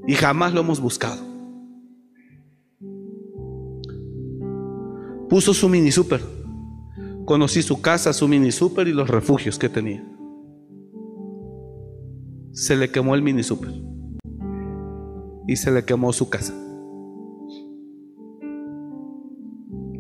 [0.08, 1.22] Y jamás lo hemos buscado.
[5.28, 6.22] Puso su mini super.
[7.26, 10.02] Conocí su casa, su mini super y los refugios que tenía.
[12.54, 13.74] Se le quemó el mini super.
[15.48, 16.54] Y se le quemó su casa.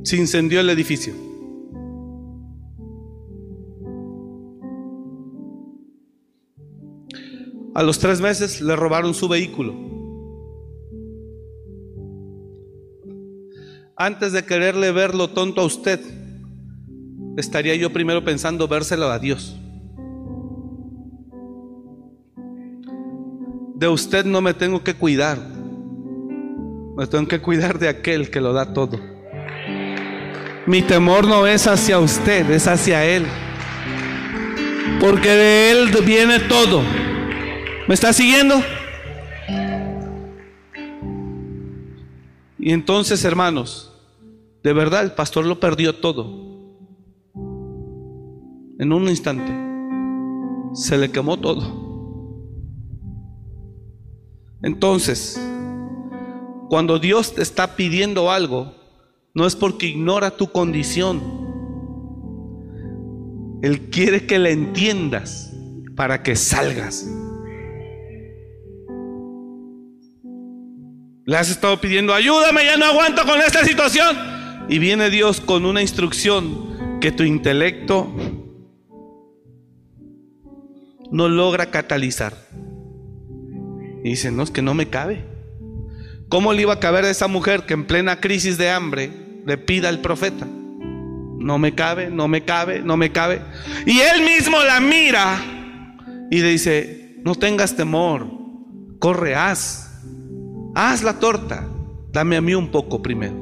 [0.03, 1.13] Se incendió el edificio.
[7.75, 9.93] A los tres meses le robaron su vehículo.
[13.95, 15.99] antes de quererle verlo tonto a usted,
[17.37, 19.57] estaría yo primero pensando vérselo a Dios.
[23.83, 25.37] De usted no me tengo que cuidar.
[26.95, 28.97] Me tengo que cuidar de aquel que lo da todo.
[30.65, 33.25] Mi temor no es hacia usted, es hacia Él.
[35.01, 36.81] Porque de Él viene todo.
[37.85, 38.55] ¿Me está siguiendo?
[42.57, 43.91] Y entonces, hermanos,
[44.63, 46.25] de verdad, el pastor lo perdió todo.
[48.79, 49.51] En un instante.
[50.73, 51.82] Se le quemó todo.
[54.63, 55.39] Entonces,
[56.69, 58.73] cuando Dios te está pidiendo algo,
[59.33, 61.21] no es porque ignora tu condición.
[63.61, 65.53] Él quiere que le entiendas
[65.95, 67.07] para que salgas.
[71.25, 74.17] Le has estado pidiendo, ayúdame, ya no aguanto con esta situación.
[74.69, 78.09] Y viene Dios con una instrucción que tu intelecto
[81.11, 82.33] no logra catalizar.
[84.03, 85.23] Y dice, no, es que no me cabe.
[86.29, 89.11] ¿Cómo le iba a caber a esa mujer que en plena crisis de hambre
[89.45, 90.45] le pida al profeta?
[90.45, 93.41] No me cabe, no me cabe, no me cabe.
[93.85, 95.37] Y él mismo la mira
[96.31, 98.27] y le dice, no tengas temor,
[98.99, 100.01] corre, haz,
[100.75, 101.67] haz la torta,
[102.11, 103.35] dame a mí un poco primero.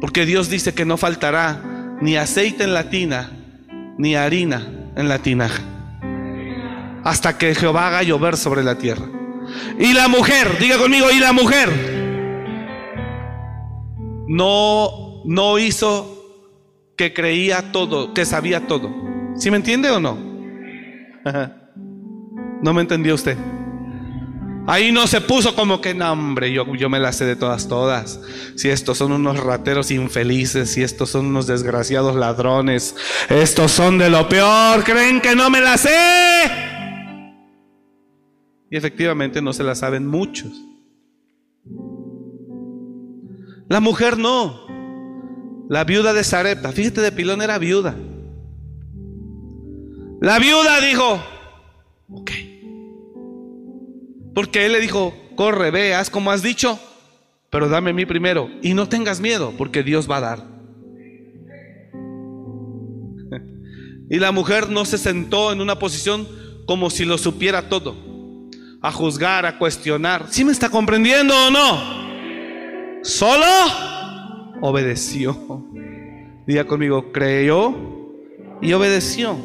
[0.00, 3.30] Porque Dios dice que no faltará ni aceite en la tina,
[3.96, 4.66] ni harina
[4.96, 5.73] en la tinaja.
[7.04, 9.06] Hasta que Jehová haga llover sobre la tierra.
[9.78, 11.68] Y la mujer, diga conmigo, y la mujer
[14.26, 16.14] no, no hizo
[16.96, 18.90] que creía todo, que sabía todo.
[19.36, 20.18] ¿Sí me entiende o no?
[22.62, 23.36] No me entendió usted.
[24.66, 27.68] Ahí no se puso como que, no, hombre, yo, yo me la sé de todas,
[27.68, 28.20] todas.
[28.56, 32.96] Si estos son unos rateros infelices, si estos son unos desgraciados ladrones,
[33.28, 36.73] estos son de lo peor, creen que no me la sé.
[38.70, 40.52] Y efectivamente no se la saben muchos.
[43.68, 44.64] La mujer no.
[45.68, 47.96] La viuda de Sarepta, fíjate, de Pilón era viuda.
[50.20, 51.22] La viuda dijo,
[52.10, 52.30] ok.
[54.34, 56.78] Porque él le dijo, corre, ve, haz como has dicho,
[57.50, 58.50] pero dame a mí primero.
[58.62, 60.44] Y no tengas miedo, porque Dios va a dar.
[64.10, 66.28] Y la mujer no se sentó en una posición
[66.66, 67.96] como si lo supiera todo,
[68.84, 70.26] a juzgar, a cuestionar.
[70.28, 73.02] ¿Sí me está comprendiendo o no?
[73.02, 73.46] Solo
[74.60, 75.64] obedeció.
[76.46, 77.74] Diga conmigo, creyó
[78.60, 79.38] y obedeció.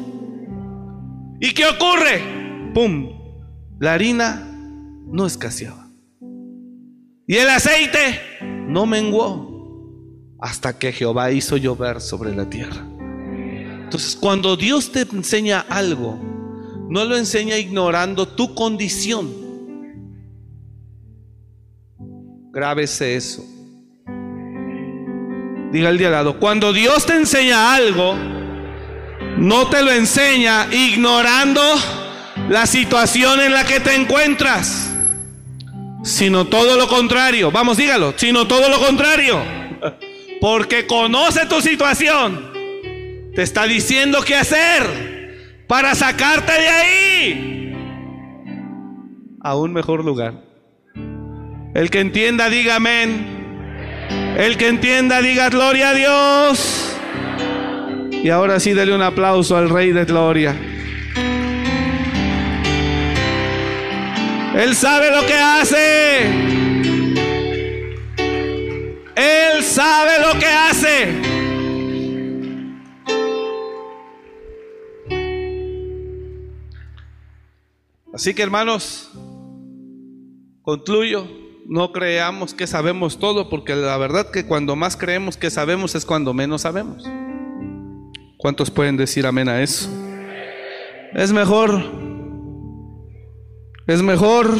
[1.40, 2.72] ¿Y qué ocurre?
[2.74, 3.08] ¡Pum!
[3.78, 4.46] La harina
[5.06, 5.88] no escaseaba.
[7.26, 8.20] Y el aceite
[8.68, 12.86] no menguó hasta que Jehová hizo llover sobre la tierra.
[13.84, 16.29] Entonces, cuando Dios te enseña algo,
[16.90, 19.32] no lo enseña ignorando tu condición.
[22.52, 23.44] Grábese eso.
[25.70, 28.16] Diga el al lado, cuando Dios te enseña algo,
[29.36, 31.62] no te lo enseña ignorando
[32.48, 34.92] la situación en la que te encuentras,
[36.02, 37.52] sino todo lo contrario.
[37.52, 39.40] Vamos, dígalo, sino todo lo contrario.
[40.40, 42.50] Porque conoce tu situación.
[43.32, 45.09] Te está diciendo qué hacer
[45.70, 47.74] para sacarte de ahí
[49.40, 50.34] a un mejor lugar.
[51.76, 54.04] El que entienda, diga amén.
[54.36, 56.96] El que entienda, diga gloria a Dios.
[58.10, 60.56] Y ahora sí, dele un aplauso al Rey de Gloria.
[64.56, 66.22] Él sabe lo que hace.
[69.14, 71.29] Él sabe lo que hace.
[78.20, 79.10] Así que hermanos,
[80.60, 81.26] concluyo,
[81.66, 86.04] no creamos que sabemos todo, porque la verdad que cuando más creemos que sabemos es
[86.04, 87.02] cuando menos sabemos.
[88.36, 89.88] ¿Cuántos pueden decir amén a eso?
[91.14, 91.82] Es mejor,
[93.86, 94.50] es mejor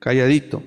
[0.00, 0.62] calladito.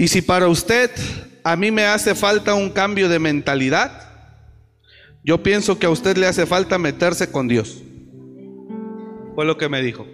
[0.00, 0.90] Y si para usted
[1.44, 4.08] a mí me hace falta un cambio de mentalidad,
[5.22, 7.82] yo pienso que a usted le hace falta meterse con Dios.
[9.34, 10.06] Fue lo que me dijo.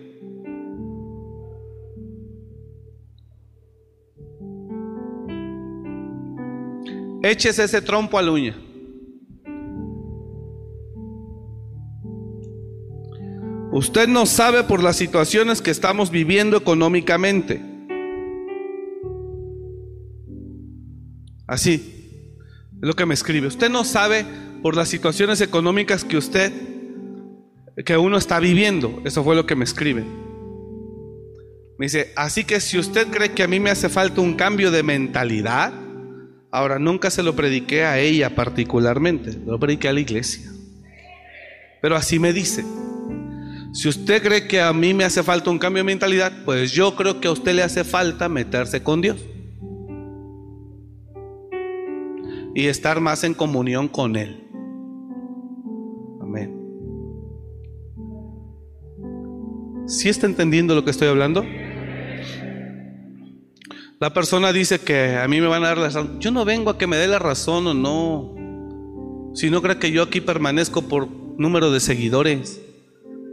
[7.23, 8.57] Échese ese trompo al uña.
[13.71, 17.76] Usted no sabe por las situaciones que estamos viviendo económicamente.
[21.57, 22.29] Así,
[22.75, 23.47] es lo que me escribe.
[23.47, 24.27] Usted no sabe
[24.63, 26.53] por las situaciones económicas que usted,
[27.83, 29.01] que uno está viviendo.
[29.07, 30.05] Eso fue lo que me escribe.
[31.79, 34.71] Me dice, así que si usted cree que a mí me hace falta un cambio
[34.71, 35.73] de mentalidad,
[36.51, 40.53] ahora nunca se lo prediqué a ella particularmente, lo prediqué a la iglesia.
[41.81, 42.67] Pero así me dice,
[43.73, 46.95] si usted cree que a mí me hace falta un cambio de mentalidad, pues yo
[46.97, 49.17] creo que a usted le hace falta meterse con Dios.
[52.57, 54.49] Y estar más en comunión con Él.
[56.23, 56.57] Amén.
[59.87, 61.45] ¿Sí está entendiendo lo que estoy hablando?
[64.01, 66.19] La persona dice que a mí me van a dar la razón.
[66.19, 69.35] Yo no vengo a que me dé la razón o no.
[69.35, 72.63] Si no cree que yo aquí permanezco por número de seguidores.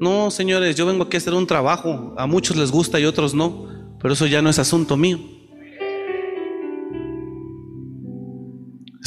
[0.01, 2.13] No, señores, yo vengo aquí a hacer un trabajo.
[2.17, 3.69] A muchos les gusta y otros no.
[4.01, 5.17] Pero eso ya no es asunto mío.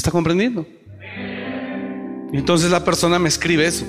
[0.07, 0.65] ¿Está comprendiendo?
[2.33, 3.85] Entonces la persona me escribe eso.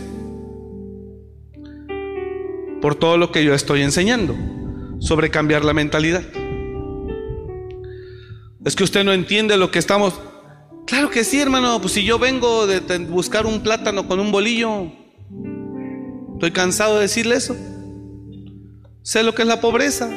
[2.81, 4.35] Por todo lo que yo estoy enseñando
[4.97, 6.23] sobre cambiar la mentalidad.
[8.65, 10.19] Es que usted no entiende lo que estamos.
[10.87, 11.79] Claro que sí, hermano.
[11.79, 14.91] Pues si yo vengo de buscar un plátano con un bolillo,
[16.33, 17.55] Estoy cansado de decirle eso.
[19.03, 20.09] Sé lo que es la pobreza.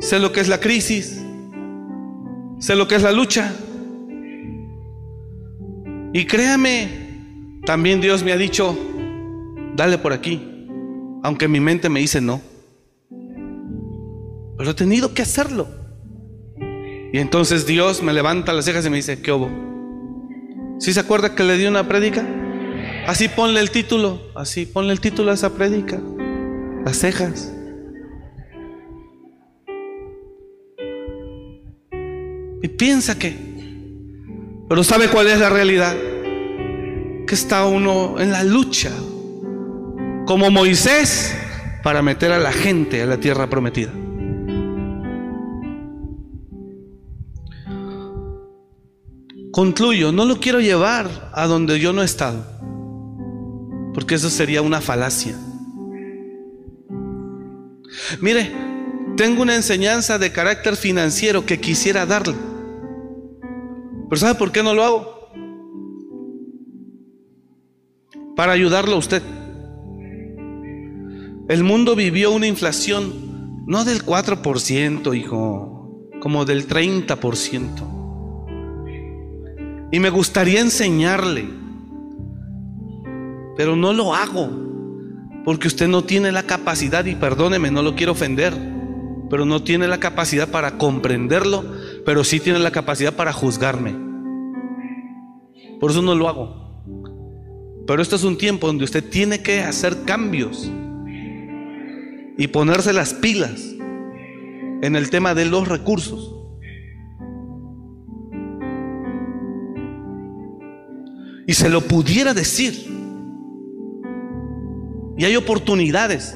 [0.00, 1.22] Sé lo que es la crisis.
[2.58, 3.54] Sé lo que es la lucha.
[6.12, 8.76] Y créame, también Dios me ha dicho,
[9.74, 10.40] dale por aquí,
[11.22, 12.40] aunque mi mente me dice no.
[14.58, 15.68] Pero he tenido que hacerlo.
[17.12, 19.48] Y entonces Dios me levanta las cejas y me dice, ¿qué hubo?
[20.78, 22.26] ¿Sí se acuerda que le di una prédica?
[23.06, 26.00] Así ponle el título, así ponle el título a esa prédica.
[26.84, 27.54] Las cejas.
[32.62, 33.47] Y piensa que,
[34.68, 35.96] pero ¿sabe cuál es la realidad?
[37.26, 38.90] Que está uno en la lucha,
[40.26, 41.34] como Moisés,
[41.82, 43.92] para meter a la gente a la tierra prometida.
[49.50, 52.44] Concluyo, no lo quiero llevar a donde yo no he estado,
[53.94, 55.34] porque eso sería una falacia.
[58.20, 58.52] Mire,
[59.16, 62.34] tengo una enseñanza de carácter financiero que quisiera darle,
[64.08, 65.30] pero ¿sabe por qué no lo hago?
[68.36, 69.22] Para ayudarlo a usted.
[71.48, 75.78] El mundo vivió una inflación no del 4%, hijo,
[76.20, 77.98] como del 30%.
[79.92, 81.48] Y me gustaría enseñarle,
[83.56, 84.50] pero no lo hago,
[85.44, 88.54] porque usted no tiene la capacidad, y perdóneme, no lo quiero ofender,
[89.28, 91.66] pero no tiene la capacidad para comprenderlo,
[92.08, 93.94] pero sí tiene la capacidad para juzgarme.
[95.78, 96.82] Por eso no lo hago.
[97.86, 100.72] Pero esto es un tiempo donde usted tiene que hacer cambios
[102.38, 103.60] y ponerse las pilas
[104.80, 106.34] en el tema de los recursos.
[111.46, 112.72] y se lo pudiera decir.
[115.18, 116.34] Y hay oportunidades,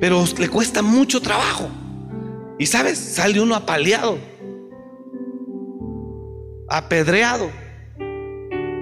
[0.00, 1.70] pero le cuesta mucho trabajo.
[2.58, 4.18] Y sabes, sale uno apaleado,
[6.76, 7.50] apedreado,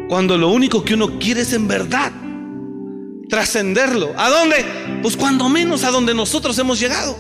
[0.09, 2.13] cuando lo único que uno quiere es en verdad
[3.29, 4.13] trascenderlo.
[4.17, 4.57] ¿A dónde?
[5.01, 7.17] Pues cuando menos a donde nosotros hemos llegado.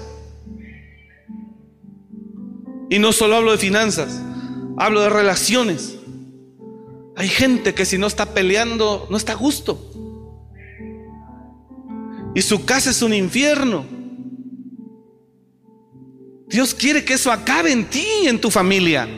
[2.91, 4.21] Y no solo hablo de finanzas,
[4.77, 5.97] hablo de relaciones.
[7.17, 9.91] Hay gente que si no está peleando, no está a gusto.
[12.35, 13.87] Y su casa es un infierno.
[16.49, 19.09] Dios quiere que eso acabe en ti y en tu familia.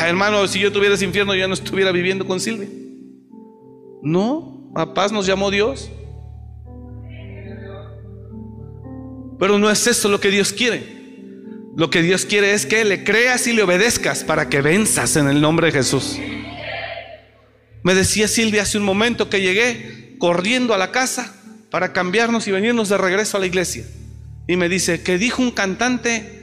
[0.00, 2.68] Ah, hermano, si yo tuviera ese infierno, ya no estuviera viviendo con Silvia.
[4.02, 5.90] No, a paz nos llamó Dios.
[9.38, 10.82] Pero no es eso lo que Dios quiere.
[11.76, 15.28] Lo que Dios quiere es que le creas y le obedezcas para que venzas en
[15.28, 16.18] el nombre de Jesús.
[17.82, 21.36] Me decía Silvia hace un momento que llegué corriendo a la casa
[21.70, 23.84] para cambiarnos y venirnos de regreso a la iglesia.
[24.48, 26.39] Y me dice que dijo un cantante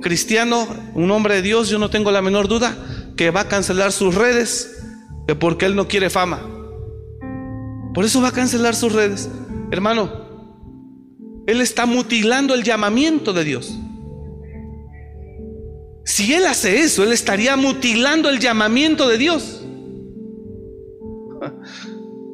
[0.00, 2.76] cristiano, un hombre de Dios, yo no tengo la menor duda,
[3.16, 4.78] que va a cancelar sus redes,
[5.26, 6.40] que porque él no quiere fama.
[7.94, 9.28] Por eso va a cancelar sus redes.
[9.70, 10.26] Hermano,
[11.46, 13.78] él está mutilando el llamamiento de Dios.
[16.04, 19.64] Si él hace eso, él estaría mutilando el llamamiento de Dios.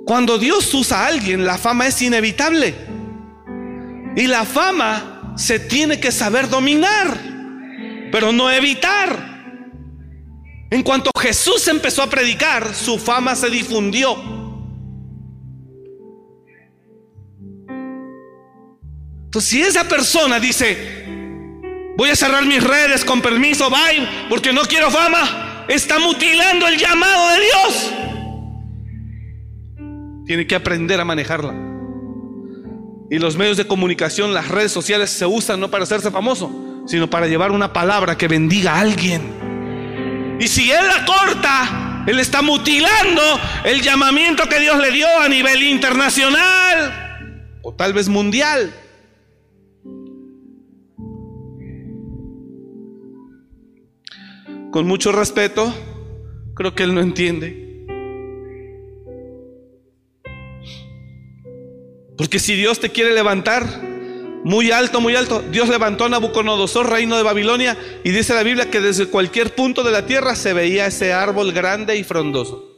[0.04, 2.74] Cuando Dios usa a alguien, la fama es inevitable.
[4.16, 7.18] Y la fama se tiene que saber dominar,
[8.12, 9.32] pero no evitar.
[10.70, 14.16] En cuanto Jesús empezó a predicar, su fama se difundió.
[19.24, 21.04] Entonces, si esa persona dice,
[21.96, 26.78] voy a cerrar mis redes con permiso, bye, porque no quiero fama, está mutilando el
[26.78, 27.92] llamado de Dios.
[30.26, 31.54] Tiene que aprender a manejarla.
[33.10, 37.08] Y los medios de comunicación, las redes sociales se usan no para hacerse famoso, sino
[37.08, 40.36] para llevar una palabra que bendiga a alguien.
[40.40, 43.22] Y si él la corta, él está mutilando
[43.64, 48.74] el llamamiento que Dios le dio a nivel internacional o tal vez mundial.
[54.72, 55.72] Con mucho respeto,
[56.54, 57.62] creo que él no entiende.
[62.16, 63.91] Porque si Dios te quiere levantar
[64.44, 68.70] muy alto, muy alto, Dios levantó a Nabucodonosor, reino de Babilonia, y dice la Biblia
[68.70, 72.68] que desde cualquier punto de la tierra se veía ese árbol grande y frondoso.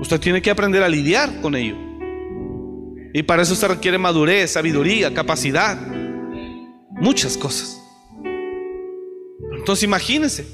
[0.00, 1.76] Usted tiene que aprender a lidiar con ello.
[3.12, 5.78] Y para eso se requiere madurez, sabiduría, capacidad,
[6.90, 7.80] muchas cosas.
[9.56, 10.46] Entonces imagínese.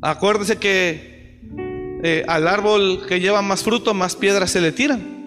[0.00, 1.40] Acuérdese que
[2.02, 5.21] eh, al árbol que lleva más fruto, más piedras se le tiran.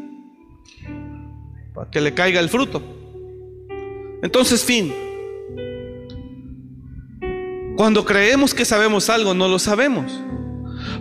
[1.91, 2.81] Que le caiga el fruto.
[4.21, 4.93] Entonces, fin.
[7.75, 10.11] Cuando creemos que sabemos algo, no lo sabemos.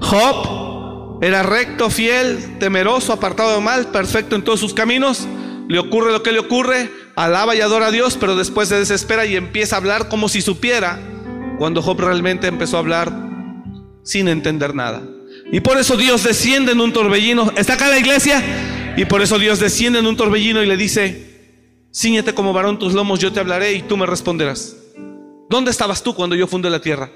[0.01, 5.27] Job era recto, fiel, temeroso, apartado de mal, perfecto en todos sus caminos.
[5.69, 9.25] Le ocurre lo que le ocurre, alaba y adora a Dios, pero después se desespera
[9.25, 10.99] y empieza a hablar como si supiera,
[11.59, 13.13] cuando Job realmente empezó a hablar
[14.03, 15.03] sin entender nada.
[15.51, 17.53] Y por eso Dios desciende en un torbellino.
[17.57, 18.43] ¿Está acá la iglesia?
[18.97, 21.35] Y por eso Dios desciende en un torbellino y le dice,
[21.93, 24.77] ciñete como varón tus lomos, yo te hablaré y tú me responderás.
[25.51, 27.11] ¿Dónde estabas tú cuando yo fundé la tierra?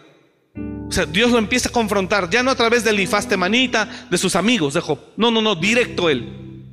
[0.88, 4.18] O sea, Dios lo empieza a confrontar, ya no a través del Elifaz manita, de
[4.18, 4.98] sus amigos de Job.
[5.16, 6.64] No, no, no, directo él.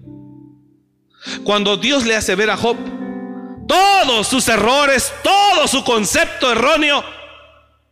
[1.43, 2.77] Cuando Dios le hace ver a Job
[3.67, 7.03] todos sus errores, todo su concepto erróneo,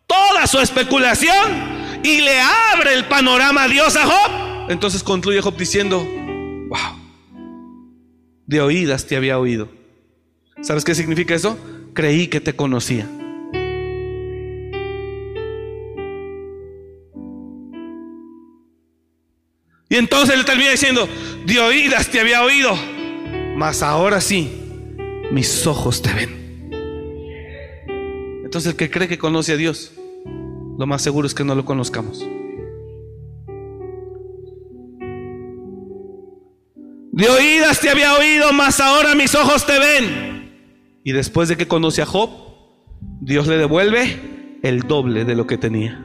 [0.08, 5.56] toda su especulación, y le abre el panorama a Dios a Job, entonces concluye Job
[5.58, 7.03] diciendo, wow,
[8.48, 9.70] de oídas te había oído.
[10.62, 11.58] ¿Sabes qué significa eso?
[11.94, 13.10] Creí que te conocía.
[19.90, 21.08] Y entonces le termina diciendo,
[21.46, 22.76] de oídas te había oído,
[23.56, 24.50] mas ahora sí,
[25.32, 26.44] mis ojos te ven.
[28.44, 29.94] Entonces el que cree que conoce a Dios,
[30.78, 32.26] lo más seguro es que no lo conozcamos.
[37.14, 41.00] De oídas te había oído, mas ahora mis ojos te ven.
[41.04, 42.32] Y después de que conoce a Job,
[43.22, 46.04] Dios le devuelve el doble de lo que tenía.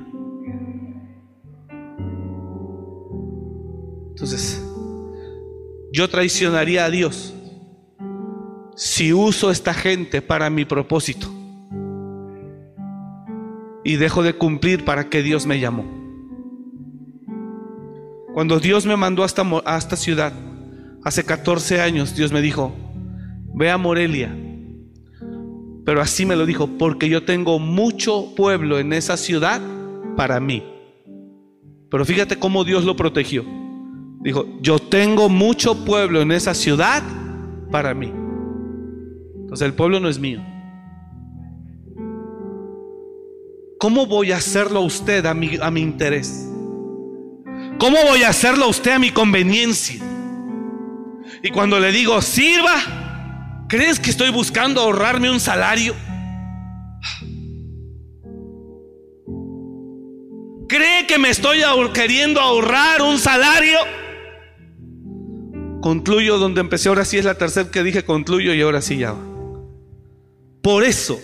[4.11, 4.63] Entonces,
[5.95, 7.33] yo traicionaría a Dios
[8.77, 11.27] si uso esta gente para mi propósito
[13.83, 15.87] y dejo de cumplir para que Dios me llamó.
[18.35, 20.35] Cuando Dios me mandó a esta ciudad,
[21.09, 22.73] hace 14 años, Dios me dijo,
[23.55, 24.37] ve a Morelia.
[25.85, 29.61] Pero así me lo dijo, porque yo tengo mucho pueblo en esa ciudad
[30.17, 30.63] para mí.
[31.91, 33.45] Pero fíjate cómo Dios lo protegió.
[34.21, 37.03] Dijo, yo tengo mucho pueblo en esa ciudad
[37.71, 38.13] para mí.
[39.35, 40.45] Entonces el pueblo no es mío.
[43.79, 46.53] ¿Cómo voy a hacerlo a usted a mi, a mi interés?
[47.79, 50.03] ¿Cómo voy a hacerlo a usted a mi conveniencia?
[51.43, 55.95] Y cuando le digo, sirva, ¿crees que estoy buscando ahorrarme un salario?
[60.69, 61.61] ¿Cree que me estoy
[61.95, 63.79] queriendo ahorrar un salario?
[65.81, 69.15] Concluyo donde empecé, ahora sí es la tercera que dije, concluyo y ahora sí ya.
[70.63, 71.21] Por eso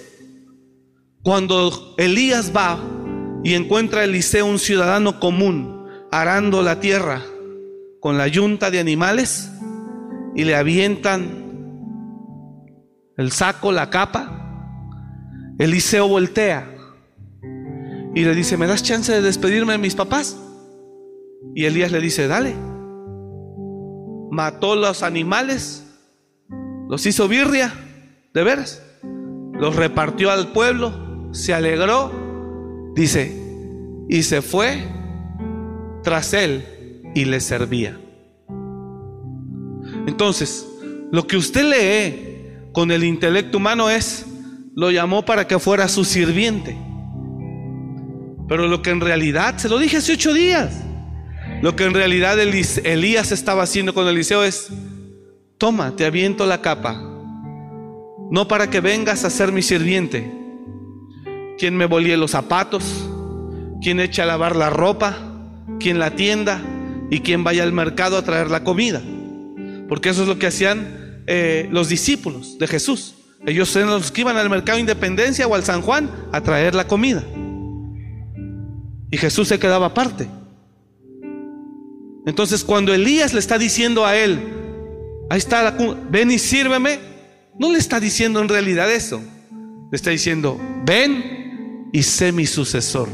[1.25, 2.79] cuando Elías va
[3.43, 7.23] y encuentra a Eliseo, un ciudadano común, arando la tierra
[7.99, 9.51] con la yunta de animales,
[10.35, 11.45] y le avientan
[13.17, 14.41] el saco, la capa,
[15.59, 16.71] Eliseo voltea
[18.15, 20.37] y le dice, ¿me das chance de despedirme de mis papás?
[21.55, 22.55] Y Elías le dice, dale.
[24.31, 25.87] Mató los animales,
[26.89, 27.73] los hizo birria,
[28.33, 28.83] de veras,
[29.53, 31.05] los repartió al pueblo
[31.35, 32.13] se alegró,
[32.95, 33.33] dice,
[34.09, 34.87] y se fue
[36.05, 38.01] tras él y le servía.
[40.07, 40.67] Entonces,
[41.11, 44.27] lo que usted lee con el intelecto humano es,
[44.75, 46.77] lo llamó para que fuera su sirviente.
[48.49, 50.83] Pero lo que en realidad, se lo dije hace ocho días,
[51.63, 54.71] lo que en realidad Elías estaba haciendo con Eliseo es,
[55.57, 57.01] toma, te aviento la capa,
[58.31, 60.31] no para que vengas a ser mi sirviente,
[61.57, 63.09] quien me volía los zapatos,
[63.81, 65.17] quien echa a lavar la ropa,
[65.79, 66.61] quien la tienda
[67.11, 69.01] y quien vaya al mercado a traer la comida.
[69.95, 73.15] Porque eso es lo que hacían eh, los discípulos de Jesús.
[73.47, 76.89] Ellos eran los que iban al mercado Independencia o al San Juan a traer la
[76.89, 77.23] comida.
[79.13, 80.27] Y Jesús se quedaba aparte.
[82.27, 84.41] Entonces cuando Elías le está diciendo a él,
[85.31, 85.77] ahí está, la,
[86.11, 86.99] ven y sírveme,
[87.57, 89.23] no le está diciendo en realidad eso.
[89.93, 93.09] Le está diciendo, ven y sé mi sucesor.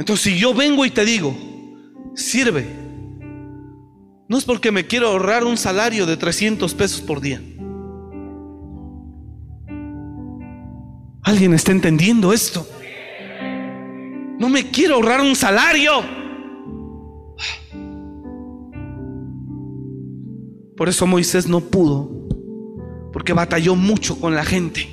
[0.00, 1.36] Entonces, si yo vengo y te digo,
[2.14, 2.66] sirve,
[4.30, 7.42] no es porque me quiero ahorrar un salario de 300 pesos por día.
[11.22, 12.66] ¿Alguien está entendiendo esto?
[14.38, 16.02] No me quiero ahorrar un salario.
[20.78, 22.10] Por eso Moisés no pudo,
[23.12, 24.88] porque batalló mucho con la gente.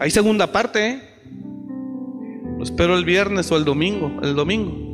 [0.00, 1.09] Hay segunda parte, ¿eh?
[2.62, 4.90] Espero el viernes o el domingo, el domingo.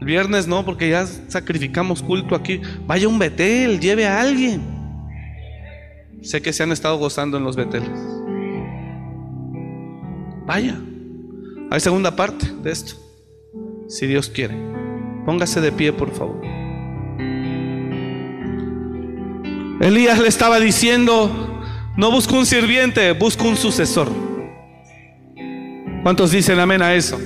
[0.00, 2.60] El viernes no, porque ya sacrificamos culto aquí.
[2.86, 4.62] Vaya un Betel, lleve a alguien.
[6.22, 7.90] Sé que se han estado gozando en los Beteles.
[10.46, 10.78] Vaya.
[11.70, 12.94] Hay segunda parte de esto.
[13.88, 14.56] Si Dios quiere.
[15.24, 16.40] Póngase de pie, por favor.
[19.80, 21.60] Elías le estaba diciendo,
[21.96, 24.08] no busco un sirviente, busco un sucesor.
[26.04, 27.18] ¿Cuántos dicen amén a eso?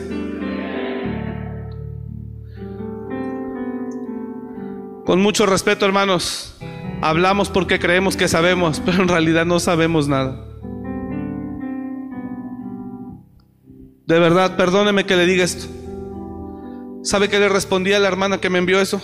[5.05, 6.57] Con mucho respeto, hermanos,
[7.03, 10.47] hablamos porque creemos que sabemos, pero en realidad no sabemos nada.
[14.07, 15.67] De verdad, perdóneme que le diga esto.
[17.03, 19.03] ¿Sabe qué le respondí a la hermana que me envió eso?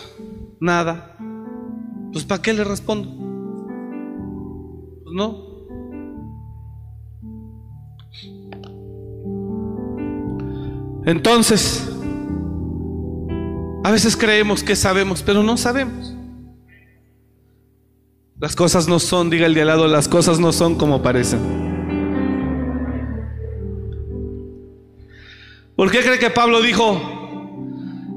[0.61, 1.17] Nada.
[2.13, 3.09] Pues ¿para qué le respondo?
[5.03, 5.54] Pues no.
[11.07, 11.89] Entonces,
[13.85, 16.15] a veces creemos que sabemos, pero no sabemos.
[18.41, 21.65] Las cosas no son, diga el de al lado, las cosas no son como parecen.
[25.77, 27.01] ¿Por qué cree que Pablo dijo,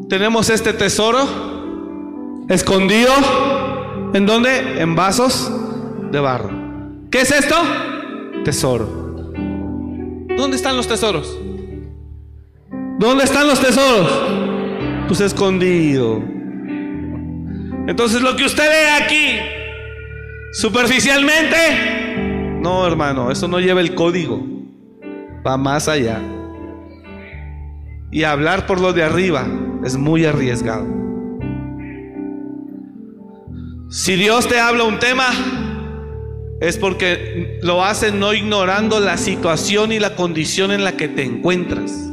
[0.09, 3.11] tenemos este tesoro escondido,
[4.13, 4.81] ¿en dónde?
[4.81, 5.51] En vasos
[6.11, 6.51] de barro.
[7.11, 7.55] ¿Qué es esto?
[8.45, 9.33] Tesoro.
[10.37, 11.37] ¿Dónde están los tesoros?
[12.99, 14.11] ¿Dónde están los tesoros?
[15.07, 16.21] Pues escondido.
[17.87, 19.37] Entonces lo que usted ve aquí,
[20.51, 24.43] superficialmente, no hermano, eso no lleva el código.
[25.45, 26.19] Va más allá.
[28.11, 29.45] Y hablar por lo de arriba
[29.85, 30.87] es muy arriesgado.
[33.89, 35.27] Si Dios te habla un tema,
[36.59, 41.23] es porque lo hace no ignorando la situación y la condición en la que te
[41.23, 42.07] encuentras.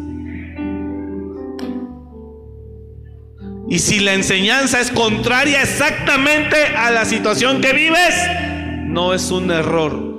[3.68, 8.14] Y si la enseñanza es contraria exactamente a la situación que vives,
[8.84, 10.14] no es un error.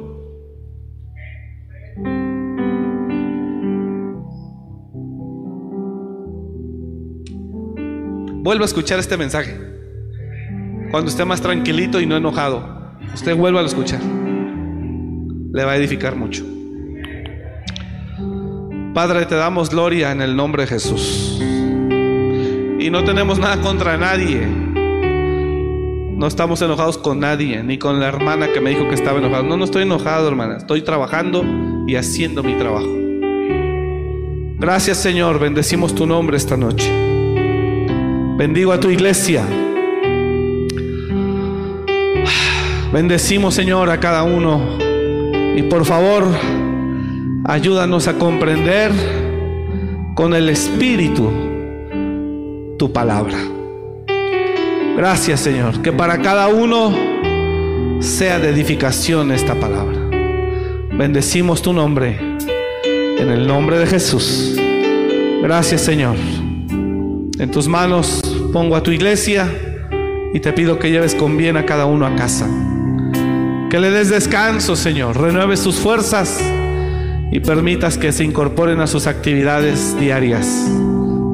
[8.44, 9.60] Vuelva a escuchar este mensaje.
[10.92, 14.02] Cuando esté más tranquilito y no enojado, usted vuelva a escuchar.
[14.02, 16.46] Le va a edificar mucho.
[18.94, 21.42] Padre, te damos gloria en el nombre de Jesús.
[22.86, 24.46] Y no tenemos nada contra nadie.
[24.46, 29.42] No estamos enojados con nadie, ni con la hermana que me dijo que estaba enojado.
[29.42, 30.58] No, no estoy enojado, hermana.
[30.58, 31.44] Estoy trabajando
[31.88, 32.88] y haciendo mi trabajo.
[34.60, 35.40] Gracias, Señor.
[35.40, 36.88] Bendecimos tu nombre esta noche.
[38.38, 39.44] Bendigo a tu iglesia.
[42.94, 44.62] Bendecimos, Señor, a cada uno.
[45.56, 46.28] Y por favor,
[47.46, 48.92] ayúdanos a comprender
[50.14, 51.45] con el Espíritu
[52.78, 53.38] tu palabra.
[54.98, 56.94] Gracias Señor, que para cada uno
[58.00, 59.98] sea de edificación esta palabra.
[60.94, 62.18] Bendecimos tu nombre
[63.18, 64.56] en el nombre de Jesús.
[65.42, 66.16] Gracias Señor.
[67.38, 68.22] En tus manos
[68.54, 69.50] pongo a tu iglesia
[70.34, 72.48] y te pido que lleves con bien a cada uno a casa.
[73.70, 75.20] Que le des descanso, Señor.
[75.20, 76.42] Renueve sus fuerzas
[77.32, 80.70] y permitas que se incorporen a sus actividades diarias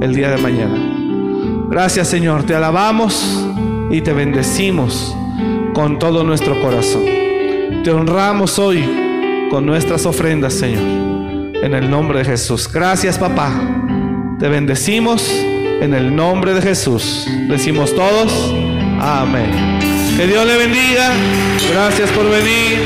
[0.01, 0.90] el día de mañana.
[1.71, 3.47] Gracias Señor, te alabamos
[3.89, 5.15] y te bendecimos
[5.73, 7.05] con todo nuestro corazón.
[7.81, 10.83] Te honramos hoy con nuestras ofrendas, Señor,
[11.63, 12.69] en el nombre de Jesús.
[12.69, 13.53] Gracias, papá.
[14.37, 17.25] Te bendecimos en el nombre de Jesús.
[17.47, 18.53] Decimos todos,
[18.99, 19.79] amén.
[20.17, 21.13] Que Dios le bendiga.
[21.71, 22.79] Gracias por venir.